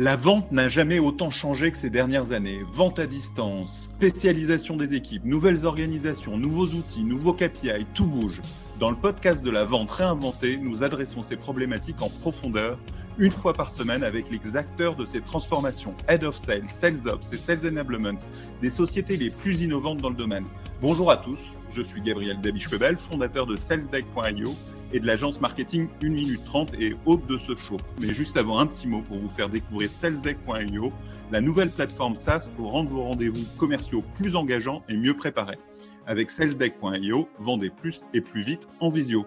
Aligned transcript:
La 0.00 0.14
vente 0.14 0.52
n'a 0.52 0.68
jamais 0.68 1.00
autant 1.00 1.28
changé 1.28 1.72
que 1.72 1.76
ces 1.76 1.90
dernières 1.90 2.30
années. 2.30 2.60
Vente 2.70 3.00
à 3.00 3.08
distance, 3.08 3.90
spécialisation 3.96 4.76
des 4.76 4.94
équipes, 4.94 5.24
nouvelles 5.24 5.66
organisations, 5.66 6.38
nouveaux 6.38 6.66
outils, 6.66 7.02
nouveaux 7.02 7.32
KPI, 7.32 7.84
tout 7.94 8.06
bouge. 8.06 8.40
Dans 8.78 8.90
le 8.90 8.96
podcast 8.96 9.42
de 9.42 9.50
la 9.50 9.64
vente 9.64 9.90
réinventée, 9.90 10.56
nous 10.56 10.84
adressons 10.84 11.24
ces 11.24 11.34
problématiques 11.34 12.00
en 12.00 12.10
profondeur, 12.10 12.78
une 13.18 13.32
fois 13.32 13.52
par 13.52 13.72
semaine 13.72 14.04
avec 14.04 14.26
les 14.30 14.56
acteurs 14.56 14.94
de 14.94 15.04
ces 15.04 15.20
transformations, 15.20 15.96
Head 16.06 16.22
of 16.22 16.36
Sales, 16.36 16.70
Sales 16.70 17.08
Ops 17.08 17.32
et 17.32 17.36
Sales 17.36 17.66
Enablement, 17.66 18.20
des 18.62 18.70
sociétés 18.70 19.16
les 19.16 19.30
plus 19.30 19.62
innovantes 19.62 20.00
dans 20.00 20.10
le 20.10 20.14
domaine. 20.14 20.44
Bonjour 20.80 21.10
à 21.10 21.16
tous, 21.16 21.40
je 21.74 21.82
suis 21.82 22.00
Gabriel 22.00 22.40
Dabischwebel, 22.40 22.96
fondateur 22.96 23.46
de 23.46 23.56
salesdeck.io 23.56 24.50
et 24.92 25.00
de 25.00 25.06
l'agence 25.06 25.40
marketing 25.40 25.88
1 26.02 26.08
minute 26.08 26.44
30 26.44 26.74
et 26.80 26.96
hôte 27.06 27.26
de 27.26 27.36
ce 27.36 27.54
show. 27.56 27.76
Mais 28.00 28.12
juste 28.14 28.36
avant, 28.36 28.58
un 28.58 28.66
petit 28.66 28.86
mot 28.86 29.02
pour 29.02 29.18
vous 29.18 29.28
faire 29.28 29.48
découvrir 29.48 29.90
salesdeck.io, 29.90 30.92
la 31.30 31.40
nouvelle 31.40 31.70
plateforme 31.70 32.16
SaaS 32.16 32.48
pour 32.56 32.72
rendre 32.72 32.90
vos 32.90 33.02
rendez-vous 33.02 33.44
commerciaux 33.58 34.02
plus 34.16 34.34
engageants 34.34 34.82
et 34.88 34.96
mieux 34.96 35.14
préparés. 35.14 35.58
Avec 36.06 36.30
salesdeck.io, 36.30 37.28
vendez 37.38 37.70
plus 37.70 38.02
et 38.14 38.20
plus 38.20 38.42
vite 38.42 38.68
en 38.80 38.88
visio. 38.88 39.26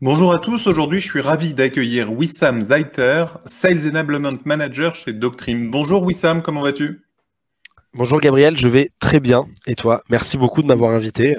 Bonjour 0.00 0.32
à 0.32 0.38
tous, 0.38 0.68
aujourd'hui 0.68 1.00
je 1.00 1.08
suis 1.08 1.20
ravi 1.20 1.54
d'accueillir 1.54 2.12
Wissam 2.12 2.62
Zaiter, 2.62 3.24
Sales 3.46 3.88
Enablement 3.88 4.38
Manager 4.44 4.94
chez 4.94 5.12
Doctrine. 5.12 5.70
Bonjour 5.72 6.04
Wissam, 6.04 6.40
comment 6.40 6.62
vas-tu? 6.62 7.07
Bonjour 7.94 8.20
Gabriel, 8.20 8.56
je 8.56 8.68
vais 8.68 8.90
très 8.98 9.20
bien. 9.20 9.46
Et 9.66 9.74
toi 9.74 10.02
Merci 10.10 10.36
beaucoup 10.38 10.62
de 10.62 10.66
m'avoir 10.66 10.90
invité. 10.92 11.36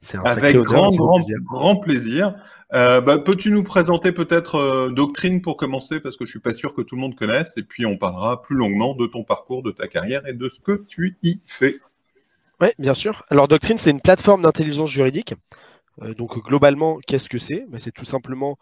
C'est 0.00 0.16
un 0.16 0.22
Avec 0.22 0.56
grand, 0.56 0.88
grand, 0.88 1.14
plaisir. 1.16 1.36
grand 1.44 1.76
plaisir. 1.76 2.34
Euh, 2.72 3.00
bah, 3.00 3.18
Peux-tu 3.18 3.50
nous 3.50 3.64
présenter 3.64 4.12
peut-être 4.12 4.54
euh, 4.56 4.90
Doctrine 4.90 5.42
pour 5.42 5.56
commencer, 5.56 6.00
parce 6.00 6.16
que 6.16 6.24
je 6.24 6.30
suis 6.30 6.40
pas 6.40 6.54
sûr 6.54 6.74
que 6.74 6.82
tout 6.82 6.94
le 6.94 7.00
monde 7.00 7.16
connaisse, 7.16 7.56
et 7.56 7.62
puis 7.62 7.84
on 7.84 7.96
parlera 7.96 8.40
plus 8.42 8.56
longuement 8.56 8.94
de 8.94 9.06
ton 9.06 9.24
parcours, 9.24 9.62
de 9.62 9.70
ta 9.70 9.88
carrière 9.88 10.26
et 10.26 10.34
de 10.34 10.48
ce 10.48 10.60
que 10.60 10.84
tu 10.88 11.18
y 11.22 11.40
fais. 11.46 11.78
Oui, 12.60 12.68
bien 12.78 12.94
sûr. 12.94 13.24
Alors 13.28 13.48
Doctrine, 13.48 13.78
c'est 13.78 13.90
une 13.90 14.00
plateforme 14.00 14.42
d'intelligence 14.42 14.90
juridique. 14.90 15.34
Euh, 16.02 16.14
donc 16.14 16.38
globalement, 16.44 16.98
qu'est-ce 17.06 17.28
que 17.28 17.38
c'est? 17.38 17.66
Bah, 17.68 17.78
C'est 17.80 17.92
tout 17.92 18.04
simplement 18.04 18.56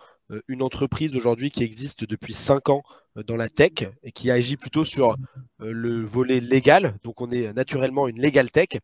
une 0.49 0.63
entreprise 0.63 1.15
aujourd'hui 1.17 1.51
qui 1.51 1.63
existe 1.63 2.05
depuis 2.05 2.35
5 2.35 2.69
ans 2.69 2.83
euh, 3.17 3.23
dans 3.23 3.37
la 3.37 3.49
tech 3.49 3.89
et 4.03 4.13
qui 4.13 4.31
agit 4.31 4.57
plutôt 4.57 4.85
sur 4.85 5.17
le 5.59 6.05
volet 6.05 6.41
légal. 6.41 6.97
Donc 7.05 7.21
on 7.21 7.31
est 7.31 7.53
naturellement 7.53 8.09
une 8.09 8.21
legal 8.21 8.51
tech. 8.51 8.79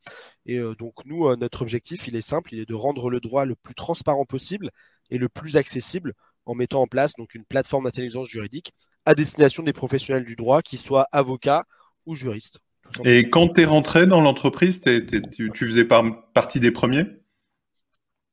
Et 0.46 0.60
donc 0.78 1.04
nous, 1.04 1.34
notre 1.36 1.62
objectif, 1.62 2.08
il 2.08 2.16
est 2.16 2.20
simple, 2.20 2.54
il 2.54 2.60
est 2.60 2.68
de 2.68 2.74
rendre 2.74 3.10
le 3.10 3.20
droit 3.20 3.44
le 3.44 3.56
plus 3.56 3.74
transparent 3.74 4.24
possible 4.24 4.70
et 5.10 5.18
le 5.18 5.28
plus 5.28 5.56
accessible 5.56 6.14
en 6.46 6.54
mettant 6.54 6.82
en 6.82 6.86
place 6.86 7.12
donc 7.16 7.34
une 7.34 7.44
plateforme 7.44 7.84
d'intelligence 7.84 8.28
juridique 8.28 8.72
à 9.04 9.14
destination 9.14 9.62
des 9.62 9.72
professionnels 9.72 10.24
du 10.24 10.36
droit, 10.36 10.62
qui 10.62 10.78
soient 10.78 11.08
avocats 11.12 11.64
ou 12.06 12.14
juristes. 12.14 12.60
Et 13.04 13.30
quand 13.30 13.48
tu 13.48 13.62
es 13.62 13.64
rentré 13.64 14.06
dans 14.06 14.20
l'entreprise, 14.20 14.80
tu, 14.80 15.50
faisais 15.54 15.84
partie 15.84 16.60
des 16.60 16.70
premiers? 16.70 17.06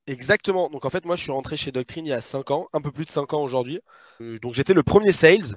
Exactement. 0.09 0.69
Donc 0.69 0.85
en 0.85 0.89
fait, 0.89 1.05
moi, 1.05 1.15
je 1.15 1.21
suis 1.21 1.31
rentré 1.31 1.55
chez 1.55 1.71
Doctrine 1.71 2.05
il 2.05 2.09
y 2.09 2.13
a 2.13 2.21
5 2.21 2.49
ans, 2.49 2.67
un 2.73 2.81
peu 2.81 2.91
plus 2.91 3.05
de 3.05 3.11
5 3.11 3.31
ans 3.33 3.43
aujourd'hui. 3.43 3.79
Euh, 4.21 4.37
donc 4.39 4.55
j'étais 4.55 4.73
le 4.73 4.81
premier 4.81 5.11
sales, 5.11 5.55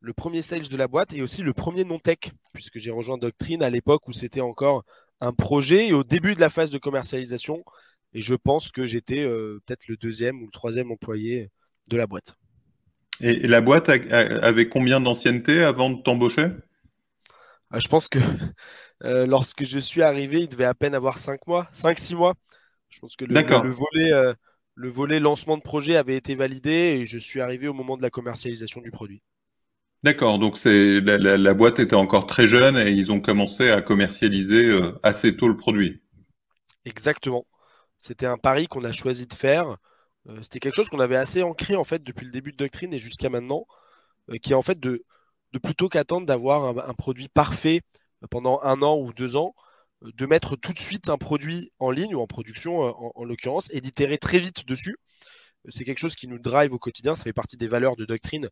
le 0.00 0.14
premier 0.14 0.40
sales 0.40 0.68
de 0.68 0.76
la 0.78 0.88
boîte 0.88 1.12
et 1.12 1.20
aussi 1.20 1.42
le 1.42 1.52
premier 1.52 1.84
non-tech, 1.84 2.30
puisque 2.54 2.78
j'ai 2.78 2.90
rejoint 2.90 3.18
Doctrine 3.18 3.62
à 3.62 3.68
l'époque 3.68 4.08
où 4.08 4.12
c'était 4.12 4.40
encore 4.40 4.84
un 5.20 5.34
projet 5.34 5.88
et 5.88 5.92
au 5.92 6.02
début 6.02 6.34
de 6.34 6.40
la 6.40 6.48
phase 6.48 6.70
de 6.70 6.78
commercialisation. 6.78 7.62
Et 8.14 8.22
je 8.22 8.34
pense 8.34 8.70
que 8.70 8.86
j'étais 8.86 9.20
euh, 9.20 9.60
peut-être 9.66 9.86
le 9.88 9.98
deuxième 9.98 10.40
ou 10.40 10.46
le 10.46 10.50
troisième 10.50 10.90
employé 10.90 11.50
de 11.88 11.96
la 11.98 12.06
boîte. 12.06 12.36
Et 13.20 13.46
la 13.46 13.60
boîte 13.60 13.90
avait 13.90 14.70
combien 14.70 14.98
d'ancienneté 14.98 15.62
avant 15.62 15.90
de 15.90 16.02
t'embaucher? 16.02 16.46
Ah, 17.70 17.78
Je 17.78 17.88
pense 17.88 18.08
que 18.08 18.18
euh, 19.04 19.26
lorsque 19.26 19.64
je 19.64 19.78
suis 19.78 20.02
arrivé, 20.02 20.40
il 20.40 20.48
devait 20.48 20.64
à 20.64 20.74
peine 20.74 20.94
avoir 20.94 21.18
5 21.18 21.46
mois, 21.46 21.68
5-6 21.72 22.14
mois. 22.14 22.34
Je 22.90 22.98
pense 22.98 23.16
que 23.16 23.24
le, 23.24 23.70
volet, 23.70 24.12
euh, 24.12 24.34
le 24.74 24.88
volet 24.88 25.20
lancement 25.20 25.56
de 25.56 25.62
projet 25.62 25.96
avait 25.96 26.16
été 26.16 26.34
validé 26.34 26.70
et 26.70 27.04
je 27.04 27.18
suis 27.18 27.40
arrivé 27.40 27.68
au 27.68 27.72
moment 27.72 27.96
de 27.96 28.02
la 28.02 28.10
commercialisation 28.10 28.80
du 28.80 28.90
produit. 28.90 29.22
D'accord, 30.02 30.38
donc 30.38 30.58
c'est 30.58 31.00
la, 31.00 31.54
boîte 31.54 31.78
était 31.78 31.94
encore 31.94 32.26
très 32.26 32.48
jeune 32.48 32.76
et 32.76 32.90
ils 32.90 33.12
ont 33.12 33.20
commencé 33.20 33.70
à 33.70 33.82
commercialiser 33.82 34.64
euh, 34.64 34.98
assez 35.02 35.36
tôt 35.36 35.48
le 35.48 35.56
produit. 35.56 36.02
Exactement. 36.84 37.46
C'était 37.98 38.26
un 38.26 38.38
pari 38.38 38.66
qu'on 38.66 38.84
a 38.84 38.92
choisi 38.92 39.26
de 39.26 39.34
faire. 39.34 39.76
Euh, 40.28 40.38
c'était 40.42 40.58
quelque 40.58 40.74
chose 40.74 40.88
qu'on 40.88 41.00
avait 41.00 41.16
assez 41.16 41.42
ancré 41.42 41.76
en 41.76 41.84
fait 41.84 42.02
depuis 42.02 42.24
le 42.24 42.32
début 42.32 42.52
de 42.52 42.56
Doctrine 42.56 42.92
et 42.94 42.98
jusqu'à 42.98 43.28
maintenant, 43.28 43.66
qui 44.42 44.52
est 44.52 44.56
en 44.56 44.62
fait 44.62 44.78
de, 44.78 45.04
de 45.52 45.58
plutôt 45.58 45.88
qu'attendre 45.88 46.26
d'avoir 46.26 46.78
un, 46.78 46.94
produit 46.94 47.28
parfait 47.28 47.82
pendant 48.30 48.60
un 48.62 48.82
an 48.82 48.98
ou 48.98 49.12
deux 49.12 49.36
ans, 49.36 49.54
de 50.02 50.26
mettre 50.26 50.56
tout 50.56 50.72
de 50.72 50.78
suite 50.78 51.08
un 51.08 51.18
produit 51.18 51.72
en 51.78 51.90
ligne 51.90 52.14
ou 52.14 52.20
en 52.20 52.26
production 52.26 52.86
euh, 52.86 52.92
en, 53.14 53.24
l'occurrence 53.24 53.70
et 53.72 53.80
d'itérer 53.80 54.18
très 54.18 54.38
vite 54.38 54.66
dessus. 54.66 54.96
C'est 55.68 55.84
quelque 55.84 55.98
chose 55.98 56.16
qui 56.16 56.26
nous 56.26 56.38
drive 56.38 56.72
au 56.72 56.78
quotidien, 56.78 57.14
ça 57.14 57.22
fait 57.22 57.34
partie 57.34 57.58
des 57.58 57.68
valeurs 57.68 57.94
de 57.94 58.06
doctrine 58.06 58.48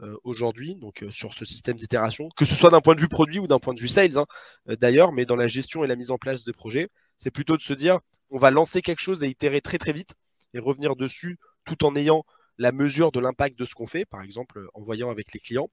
euh, 0.00 0.16
aujourd'hui, 0.24 0.74
donc 0.74 1.04
euh, 1.04 1.10
sur 1.12 1.32
ce 1.32 1.44
système 1.44 1.76
d'itération, 1.76 2.30
que 2.36 2.44
ce 2.44 2.56
soit 2.56 2.70
d'un 2.70 2.80
point 2.80 2.96
de 2.96 3.00
vue 3.00 3.08
produit 3.08 3.38
ou 3.38 3.46
d'un 3.46 3.60
point 3.60 3.74
de 3.74 3.80
vue 3.80 3.86
sales 3.86 4.18
hein, 4.18 4.26
d'ailleurs, 4.66 5.12
mais 5.12 5.24
dans 5.24 5.36
la 5.36 5.46
gestion 5.46 5.84
et 5.84 5.86
la 5.86 5.94
mise 5.94 6.10
en 6.10 6.18
place 6.18 6.42
de 6.42 6.50
projets, 6.50 6.88
c'est 7.18 7.30
plutôt 7.30 7.56
de 7.56 7.62
se 7.62 7.72
dire 7.74 8.00
on 8.30 8.38
va 8.38 8.50
lancer 8.50 8.82
quelque 8.82 9.00
chose 9.00 9.22
et 9.22 9.28
itérer 9.28 9.60
très 9.60 9.78
très 9.78 9.92
vite 9.92 10.14
et 10.52 10.58
revenir 10.58 10.96
dessus 10.96 11.38
tout 11.64 11.84
en 11.84 11.94
ayant 11.94 12.24
la 12.58 12.72
mesure 12.72 13.12
de 13.12 13.20
l'impact 13.20 13.56
de 13.56 13.64
ce 13.64 13.74
qu'on 13.74 13.86
fait, 13.86 14.04
par 14.04 14.22
exemple 14.22 14.66
en 14.74 14.82
voyant 14.82 15.10
avec 15.10 15.32
les 15.32 15.38
clients, 15.38 15.70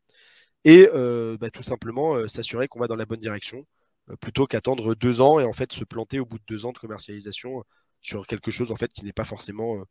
et 0.66 0.88
bah, 1.40 1.50
tout 1.50 1.64
simplement 1.64 2.28
s'assurer 2.28 2.68
qu'on 2.68 2.80
va 2.80 2.88
dans 2.88 2.96
la 2.96 3.08
bonne 3.08 3.20
direction 3.20 3.66
plutôt 4.20 4.46
qu'attendre 4.46 4.96
deux 4.96 5.22
ans 5.22 5.40
et 5.40 5.46
en 5.46 5.54
fait 5.54 5.72
se 5.72 5.84
planter 5.84 6.20
au 6.20 6.26
bout 6.26 6.38
de 6.38 6.44
deux 6.48 6.66
ans 6.66 6.72
de 6.72 6.78
commercialisation 6.78 7.64
sur 8.02 8.28
quelque 8.28 8.52
chose 8.52 8.72
en 8.72 8.76
fait 8.76 8.94
qui 8.94 9.04
n'est 9.04 9.14
pas 9.14 9.24
forcément 9.24 9.78
euh, 9.78 9.84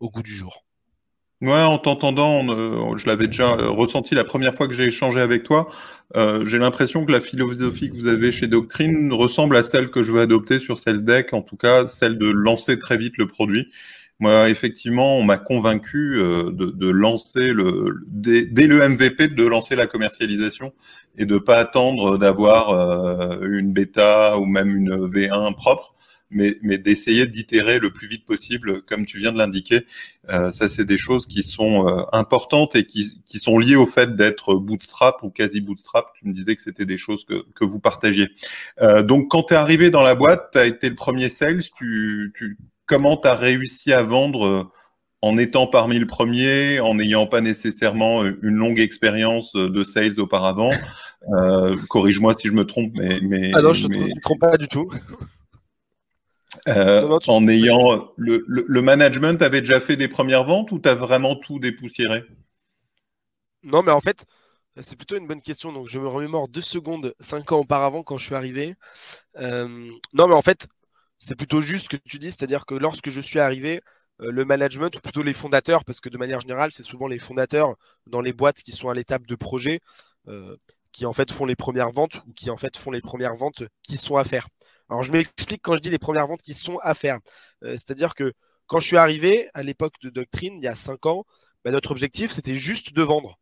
au 0.00 0.10
goût 0.10 0.22
du 0.22 0.34
jour. 0.34 0.64
Ouais, 1.42 1.60
en 1.60 1.78
t'entendant, 1.78 2.46
je 2.96 3.06
l'avais 3.06 3.26
déjà 3.26 3.52
euh, 3.52 3.68
ressenti 3.68 4.14
la 4.14 4.24
première 4.24 4.54
fois 4.54 4.68
que 4.68 4.74
j'ai 4.74 4.84
échangé 4.84 5.20
avec 5.20 5.42
toi. 5.42 5.68
j'ai 6.14 6.58
l'impression 6.58 7.04
que 7.04 7.12
la 7.12 7.20
philosophie 7.20 7.90
que 7.90 7.94
vous 7.94 8.06
avez 8.06 8.32
chez 8.32 8.46
Doctrine 8.46 9.12
ressemble 9.12 9.56
à 9.56 9.62
celle 9.62 9.90
que 9.90 10.02
je 10.02 10.12
veux 10.12 10.20
adopter 10.22 10.58
sur 10.58 10.78
SalesDeck, 10.78 11.34
en 11.34 11.42
tout 11.42 11.56
cas 11.56 11.88
celle 11.88 12.16
de 12.16 12.30
lancer 12.30 12.78
très 12.78 12.96
vite 12.96 13.18
le 13.18 13.26
produit. 13.26 13.70
Moi, 14.18 14.48
effectivement, 14.48 15.18
on 15.18 15.22
m'a 15.24 15.36
convaincu 15.36 16.18
euh, 16.18 16.50
de, 16.50 16.88
lancer 16.88 17.48
le 17.48 18.02
dès, 18.06 18.66
le 18.66 18.88
MVP 18.88 19.28
de 19.28 19.44
lancer 19.44 19.76
la 19.76 19.86
commercialisation 19.86 20.72
et 21.18 21.26
de 21.26 21.36
pas 21.36 21.58
attendre 21.58 22.16
d'avoir 22.16 22.70
euh, 22.70 23.46
une 23.46 23.72
bêta 23.74 24.38
ou 24.38 24.46
même 24.46 24.74
une 24.74 25.06
V1 25.06 25.54
propre, 25.54 25.94
mais, 26.30 26.56
mais 26.62 26.78
d'essayer 26.78 27.26
d'itérer 27.26 27.78
le 27.78 27.92
plus 27.92 28.08
vite 28.08 28.24
possible, 28.24 28.80
comme 28.82 29.04
tu 29.04 29.18
viens 29.18 29.32
de 29.32 29.38
l'indiquer. 29.38 29.84
Euh, 30.30 30.50
ça, 30.50 30.70
c'est 30.70 30.86
des 30.86 30.96
choses 30.96 31.26
qui 31.26 31.42
sont 31.42 31.86
importantes 32.12 32.74
et 32.74 32.86
qui, 32.86 33.20
qui 33.26 33.38
sont 33.38 33.58
liées 33.58 33.76
au 33.76 33.86
fait 33.86 34.16
d'être 34.16 34.54
bootstrap 34.54 35.22
ou 35.24 35.30
quasi 35.30 35.60
bootstrap. 35.60 36.14
Tu 36.14 36.26
me 36.26 36.32
disais 36.32 36.56
que 36.56 36.62
c'était 36.62 36.86
des 36.86 36.98
choses 36.98 37.26
que, 37.26 37.44
que 37.54 37.64
vous 37.66 37.80
partagiez. 37.80 38.28
donc, 39.04 39.30
quand 39.30 39.42
tu 39.44 39.54
es 39.54 39.56
arrivé 39.58 39.90
dans 39.90 40.02
la 40.02 40.14
boîte, 40.14 40.52
tu 40.52 40.58
as 40.58 40.64
été 40.64 40.88
le 40.88 40.96
premier 40.96 41.28
sales, 41.28 41.62
tu, 41.76 42.32
tu 42.34 42.56
comment 42.86 43.16
tu 43.16 43.28
as 43.28 43.34
réussi 43.34 43.92
à 43.92 44.02
vendre 44.02 44.46
euh, 44.46 44.64
en 45.20 45.36
étant 45.36 45.66
parmi 45.66 45.98
le 45.98 46.06
premier, 46.06 46.80
en 46.80 46.94
n'ayant 46.94 47.26
pas 47.26 47.40
nécessairement 47.40 48.22
euh, 48.22 48.38
une 48.42 48.54
longue 48.54 48.80
expérience 48.80 49.54
euh, 49.56 49.68
de 49.68 49.84
sales 49.84 50.18
auparavant? 50.18 50.70
Corrige-moi 51.88 52.34
si 52.38 52.48
je 52.48 52.52
me 52.52 52.64
trompe, 52.64 52.92
mais. 52.96 53.18
mais 53.20 53.50
ah 53.54 53.60
non, 53.60 53.72
je 53.72 53.88
ne 53.88 53.96
me 53.96 54.20
trompe 54.20 54.40
pas 54.40 54.56
du 54.56 54.68
tout. 54.68 54.88
en 56.66 57.48
ayant 57.48 58.08
le, 58.16 58.44
le, 58.46 58.82
management 58.82 59.42
avait 59.42 59.60
déjà 59.60 59.80
fait 59.80 59.96
des 59.96 60.08
premières 60.08 60.44
ventes 60.44 60.70
ou 60.70 60.78
tu 60.78 60.88
as 60.88 60.94
vraiment 60.94 61.34
tout 61.34 61.58
dépoussiéré? 61.58 62.24
Non, 63.64 63.82
mais 63.82 63.90
en 63.90 64.00
fait, 64.00 64.24
c'est 64.80 64.96
plutôt 64.96 65.16
une 65.16 65.26
bonne 65.26 65.42
question. 65.42 65.72
Donc, 65.72 65.88
je 65.88 65.98
me 65.98 66.06
remémore 66.06 66.46
deux 66.46 66.60
secondes, 66.60 67.14
cinq 67.18 67.50
ans 67.50 67.58
auparavant, 67.58 68.04
quand 68.04 68.18
je 68.18 68.26
suis 68.26 68.34
arrivé. 68.36 68.76
non, 69.36 70.28
mais 70.28 70.34
en 70.34 70.42
fait, 70.42 70.68
c'est 71.18 71.36
plutôt 71.36 71.60
juste 71.60 71.84
ce 71.84 71.88
que 71.96 72.02
tu 72.04 72.18
dis, 72.18 72.30
c'est-à-dire 72.30 72.66
que 72.66 72.74
lorsque 72.74 73.10
je 73.10 73.20
suis 73.20 73.38
arrivé, 73.38 73.80
euh, 74.20 74.30
le 74.30 74.44
management, 74.44 74.94
ou 74.96 75.00
plutôt 75.00 75.22
les 75.22 75.32
fondateurs, 75.32 75.84
parce 75.84 76.00
que 76.00 76.08
de 76.08 76.18
manière 76.18 76.40
générale, 76.40 76.72
c'est 76.72 76.82
souvent 76.82 77.06
les 77.08 77.18
fondateurs 77.18 77.74
dans 78.06 78.20
les 78.20 78.32
boîtes 78.32 78.62
qui 78.62 78.72
sont 78.72 78.88
à 78.88 78.94
l'étape 78.94 79.26
de 79.26 79.34
projet, 79.34 79.80
euh, 80.28 80.56
qui 80.92 81.04
en 81.06 81.12
fait 81.12 81.30
font 81.30 81.44
les 81.44 81.56
premières 81.56 81.90
ventes 81.90 82.22
ou 82.26 82.32
qui 82.32 82.50
en 82.50 82.56
fait 82.56 82.76
font 82.76 82.90
les 82.90 83.02
premières 83.02 83.36
ventes 83.36 83.64
qui 83.82 83.98
sont 83.98 84.16
à 84.16 84.24
faire. 84.24 84.48
Alors 84.88 85.02
je 85.02 85.12
m'explique 85.12 85.60
quand 85.62 85.76
je 85.76 85.82
dis 85.82 85.90
les 85.90 85.98
premières 85.98 86.26
ventes 86.26 86.42
qui 86.42 86.54
sont 86.54 86.78
à 86.78 86.94
faire. 86.94 87.18
Euh, 87.64 87.72
c'est-à-dire 87.72 88.14
que 88.14 88.32
quand 88.66 88.80
je 88.80 88.86
suis 88.86 88.96
arrivé 88.96 89.48
à 89.54 89.62
l'époque 89.62 89.94
de 90.02 90.10
Doctrine, 90.10 90.54
il 90.58 90.64
y 90.64 90.68
a 90.68 90.74
cinq 90.74 91.06
ans, 91.06 91.24
bah, 91.64 91.70
notre 91.70 91.90
objectif, 91.90 92.30
c'était 92.30 92.56
juste 92.56 92.92
de 92.94 93.02
vendre. 93.02 93.38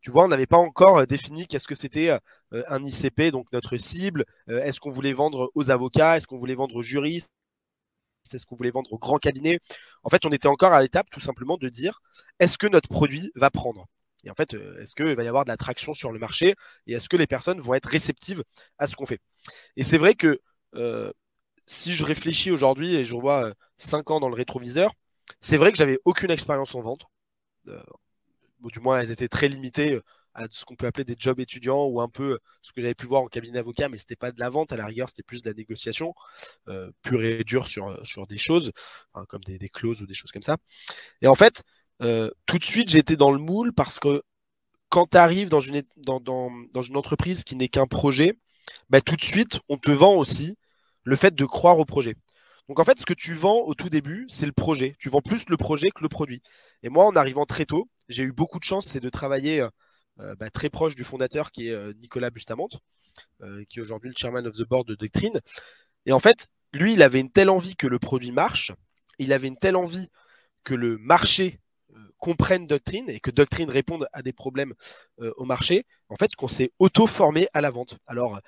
Tu 0.00 0.10
vois, 0.10 0.24
on 0.24 0.28
n'avait 0.28 0.46
pas 0.46 0.56
encore 0.56 0.98
euh, 0.98 1.06
défini 1.06 1.46
qu'est-ce 1.46 1.66
que 1.66 1.74
c'était 1.74 2.10
euh, 2.10 2.62
un 2.68 2.82
ICP, 2.82 3.30
donc 3.30 3.46
notre 3.52 3.76
cible. 3.76 4.24
Euh, 4.48 4.62
est-ce 4.62 4.80
qu'on 4.80 4.90
voulait 4.90 5.12
vendre 5.12 5.50
aux 5.54 5.70
avocats? 5.70 6.16
Est-ce 6.16 6.26
qu'on 6.26 6.36
voulait 6.36 6.54
vendre 6.54 6.76
aux 6.76 6.82
juristes? 6.82 7.30
Est-ce 8.32 8.46
qu'on 8.46 8.56
voulait 8.56 8.70
vendre 8.70 8.92
aux 8.92 8.98
grands 8.98 9.18
cabinets? 9.18 9.60
En 10.02 10.10
fait, 10.10 10.26
on 10.26 10.30
était 10.30 10.48
encore 10.48 10.72
à 10.72 10.82
l'étape 10.82 11.08
tout 11.10 11.20
simplement 11.20 11.56
de 11.56 11.68
dire 11.68 12.00
est-ce 12.40 12.58
que 12.58 12.66
notre 12.66 12.88
produit 12.88 13.30
va 13.36 13.50
prendre? 13.50 13.86
Et 14.24 14.30
en 14.30 14.34
fait, 14.34 14.54
est-ce 14.80 14.96
qu'il 14.96 15.14
va 15.14 15.22
y 15.22 15.28
avoir 15.28 15.44
de 15.44 15.50
la 15.50 15.56
traction 15.56 15.94
sur 15.94 16.10
le 16.10 16.18
marché? 16.18 16.56
Et 16.88 16.94
est-ce 16.94 17.08
que 17.08 17.16
les 17.16 17.28
personnes 17.28 17.60
vont 17.60 17.74
être 17.74 17.86
réceptives 17.86 18.42
à 18.78 18.88
ce 18.88 18.96
qu'on 18.96 19.06
fait? 19.06 19.20
Et 19.76 19.84
c'est 19.84 19.98
vrai 19.98 20.14
que 20.14 20.40
si 21.66 21.94
je 21.94 22.04
réfléchis 22.04 22.50
aujourd'hui 22.50 22.94
et 22.96 23.04
je 23.04 23.14
revois 23.14 23.52
5 23.78 24.10
ans 24.10 24.20
dans 24.20 24.28
le 24.28 24.34
rétroviseur, 24.34 24.92
c'est 25.40 25.56
vrai 25.56 25.72
que 25.72 25.78
j'avais 25.78 25.98
aucune 26.04 26.30
expérience 26.30 26.74
en 26.74 26.80
vente. 26.80 27.06
Du 28.60 28.80
moins, 28.80 29.00
elles 29.00 29.10
étaient 29.10 29.28
très 29.28 29.48
limitées 29.48 30.00
à 30.34 30.46
ce 30.50 30.64
qu'on 30.64 30.76
peut 30.76 30.86
appeler 30.86 31.04
des 31.04 31.16
jobs 31.18 31.40
étudiants 31.40 31.86
ou 31.86 32.00
un 32.00 32.08
peu 32.08 32.38
ce 32.60 32.72
que 32.72 32.80
j'avais 32.80 32.94
pu 32.94 33.06
voir 33.06 33.22
en 33.22 33.26
cabinet 33.26 33.58
avocat, 33.58 33.88
mais 33.88 33.96
ce 33.96 34.02
n'était 34.02 34.16
pas 34.16 34.32
de 34.32 34.38
la 34.38 34.50
vente, 34.50 34.70
à 34.72 34.76
la 34.76 34.86
rigueur, 34.86 35.08
c'était 35.08 35.22
plus 35.22 35.40
de 35.42 35.48
la 35.48 35.54
négociation, 35.54 36.14
euh, 36.68 36.90
pure 37.02 37.22
et 37.22 37.42
dure 37.42 37.66
sur, 37.68 38.26
des 38.28 38.38
choses, 38.38 38.72
comme 39.28 39.42
des, 39.44 39.68
clauses 39.68 40.02
ou 40.02 40.06
des 40.06 40.14
choses 40.14 40.32
comme 40.32 40.42
ça. 40.42 40.58
Et 41.22 41.26
en 41.26 41.34
fait, 41.34 41.62
euh, 42.02 42.30
tout 42.44 42.58
de 42.58 42.64
suite, 42.64 42.90
j'étais 42.90 43.16
dans 43.16 43.30
le 43.32 43.38
moule 43.38 43.72
parce 43.72 43.98
que 43.98 44.22
quand 44.88 45.06
tu 45.10 45.16
arrives 45.16 45.48
dans 45.48 45.60
une, 45.60 45.82
dans, 45.96 46.20
dans, 46.20 46.82
une 46.82 46.96
entreprise 46.96 47.42
qui 47.44 47.56
n'est 47.56 47.68
qu'un 47.68 47.86
projet, 47.86 48.38
bah, 48.90 49.00
tout 49.00 49.16
de 49.16 49.24
suite, 49.24 49.60
on 49.68 49.78
te 49.78 49.90
vend 49.90 50.14
aussi 50.14 50.56
le 51.04 51.16
fait 51.16 51.34
de 51.34 51.44
croire 51.44 51.78
au 51.78 51.84
projet. 51.84 52.14
Donc 52.68 52.80
en 52.80 52.84
fait, 52.84 52.98
ce 52.98 53.06
que 53.06 53.14
tu 53.14 53.34
vends 53.34 53.60
au 53.60 53.74
tout 53.74 53.88
début, 53.88 54.26
c'est 54.28 54.46
le 54.46 54.52
projet. 54.52 54.96
Tu 54.98 55.08
vends 55.08 55.22
plus 55.22 55.48
le 55.48 55.56
projet 55.56 55.90
que 55.90 56.02
le 56.02 56.08
produit. 56.08 56.42
Et 56.82 56.88
moi, 56.88 57.04
en 57.06 57.14
arrivant 57.14 57.46
très 57.46 57.64
tôt, 57.64 57.88
j'ai 58.08 58.24
eu 58.24 58.32
beaucoup 58.32 58.58
de 58.58 58.64
chance, 58.64 58.86
c'est 58.86 59.00
de 59.00 59.10
travailler 59.10 59.66
euh, 60.20 60.34
bah, 60.36 60.48
très 60.48 60.70
proche 60.70 60.94
du 60.94 61.04
fondateur 61.04 61.50
qui 61.50 61.68
est 61.68 61.72
euh, 61.72 61.92
Nicolas 62.00 62.30
Bustamante, 62.30 62.78
euh, 63.42 63.64
qui 63.68 63.78
est 63.78 63.82
aujourd'hui 63.82 64.08
le 64.08 64.14
chairman 64.16 64.46
of 64.46 64.56
the 64.56 64.62
board 64.62 64.86
de 64.86 64.94
Doctrine. 64.94 65.40
Et 66.06 66.12
en 66.12 66.20
fait, 66.20 66.48
lui, 66.72 66.94
il 66.94 67.02
avait 67.02 67.20
une 67.20 67.30
telle 67.30 67.50
envie 67.50 67.76
que 67.76 67.86
le 67.86 67.98
produit 67.98 68.32
marche, 68.32 68.72
il 69.18 69.32
avait 69.32 69.48
une 69.48 69.58
telle 69.58 69.76
envie 69.76 70.08
que 70.64 70.74
le 70.74 70.96
marché 70.98 71.60
comprenne 72.18 72.66
Doctrine 72.66 73.10
et 73.10 73.20
que 73.20 73.30
Doctrine 73.30 73.70
réponde 73.70 74.08
à 74.12 74.22
des 74.22 74.32
problèmes 74.32 74.74
au 75.18 75.44
marché, 75.44 75.86
en 76.08 76.16
fait, 76.16 76.34
qu'on 76.34 76.48
s'est 76.48 76.72
auto-formé 76.78 77.48
à 77.52 77.60
la 77.60 77.70
vente. 77.70 77.98
Alors, 78.06 78.40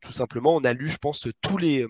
tout 0.00 0.12
simplement, 0.12 0.54
on 0.54 0.64
a 0.64 0.72
lu, 0.72 0.88
je 0.88 0.96
pense, 0.96 1.28
tous 1.40 1.58
les, 1.58 1.86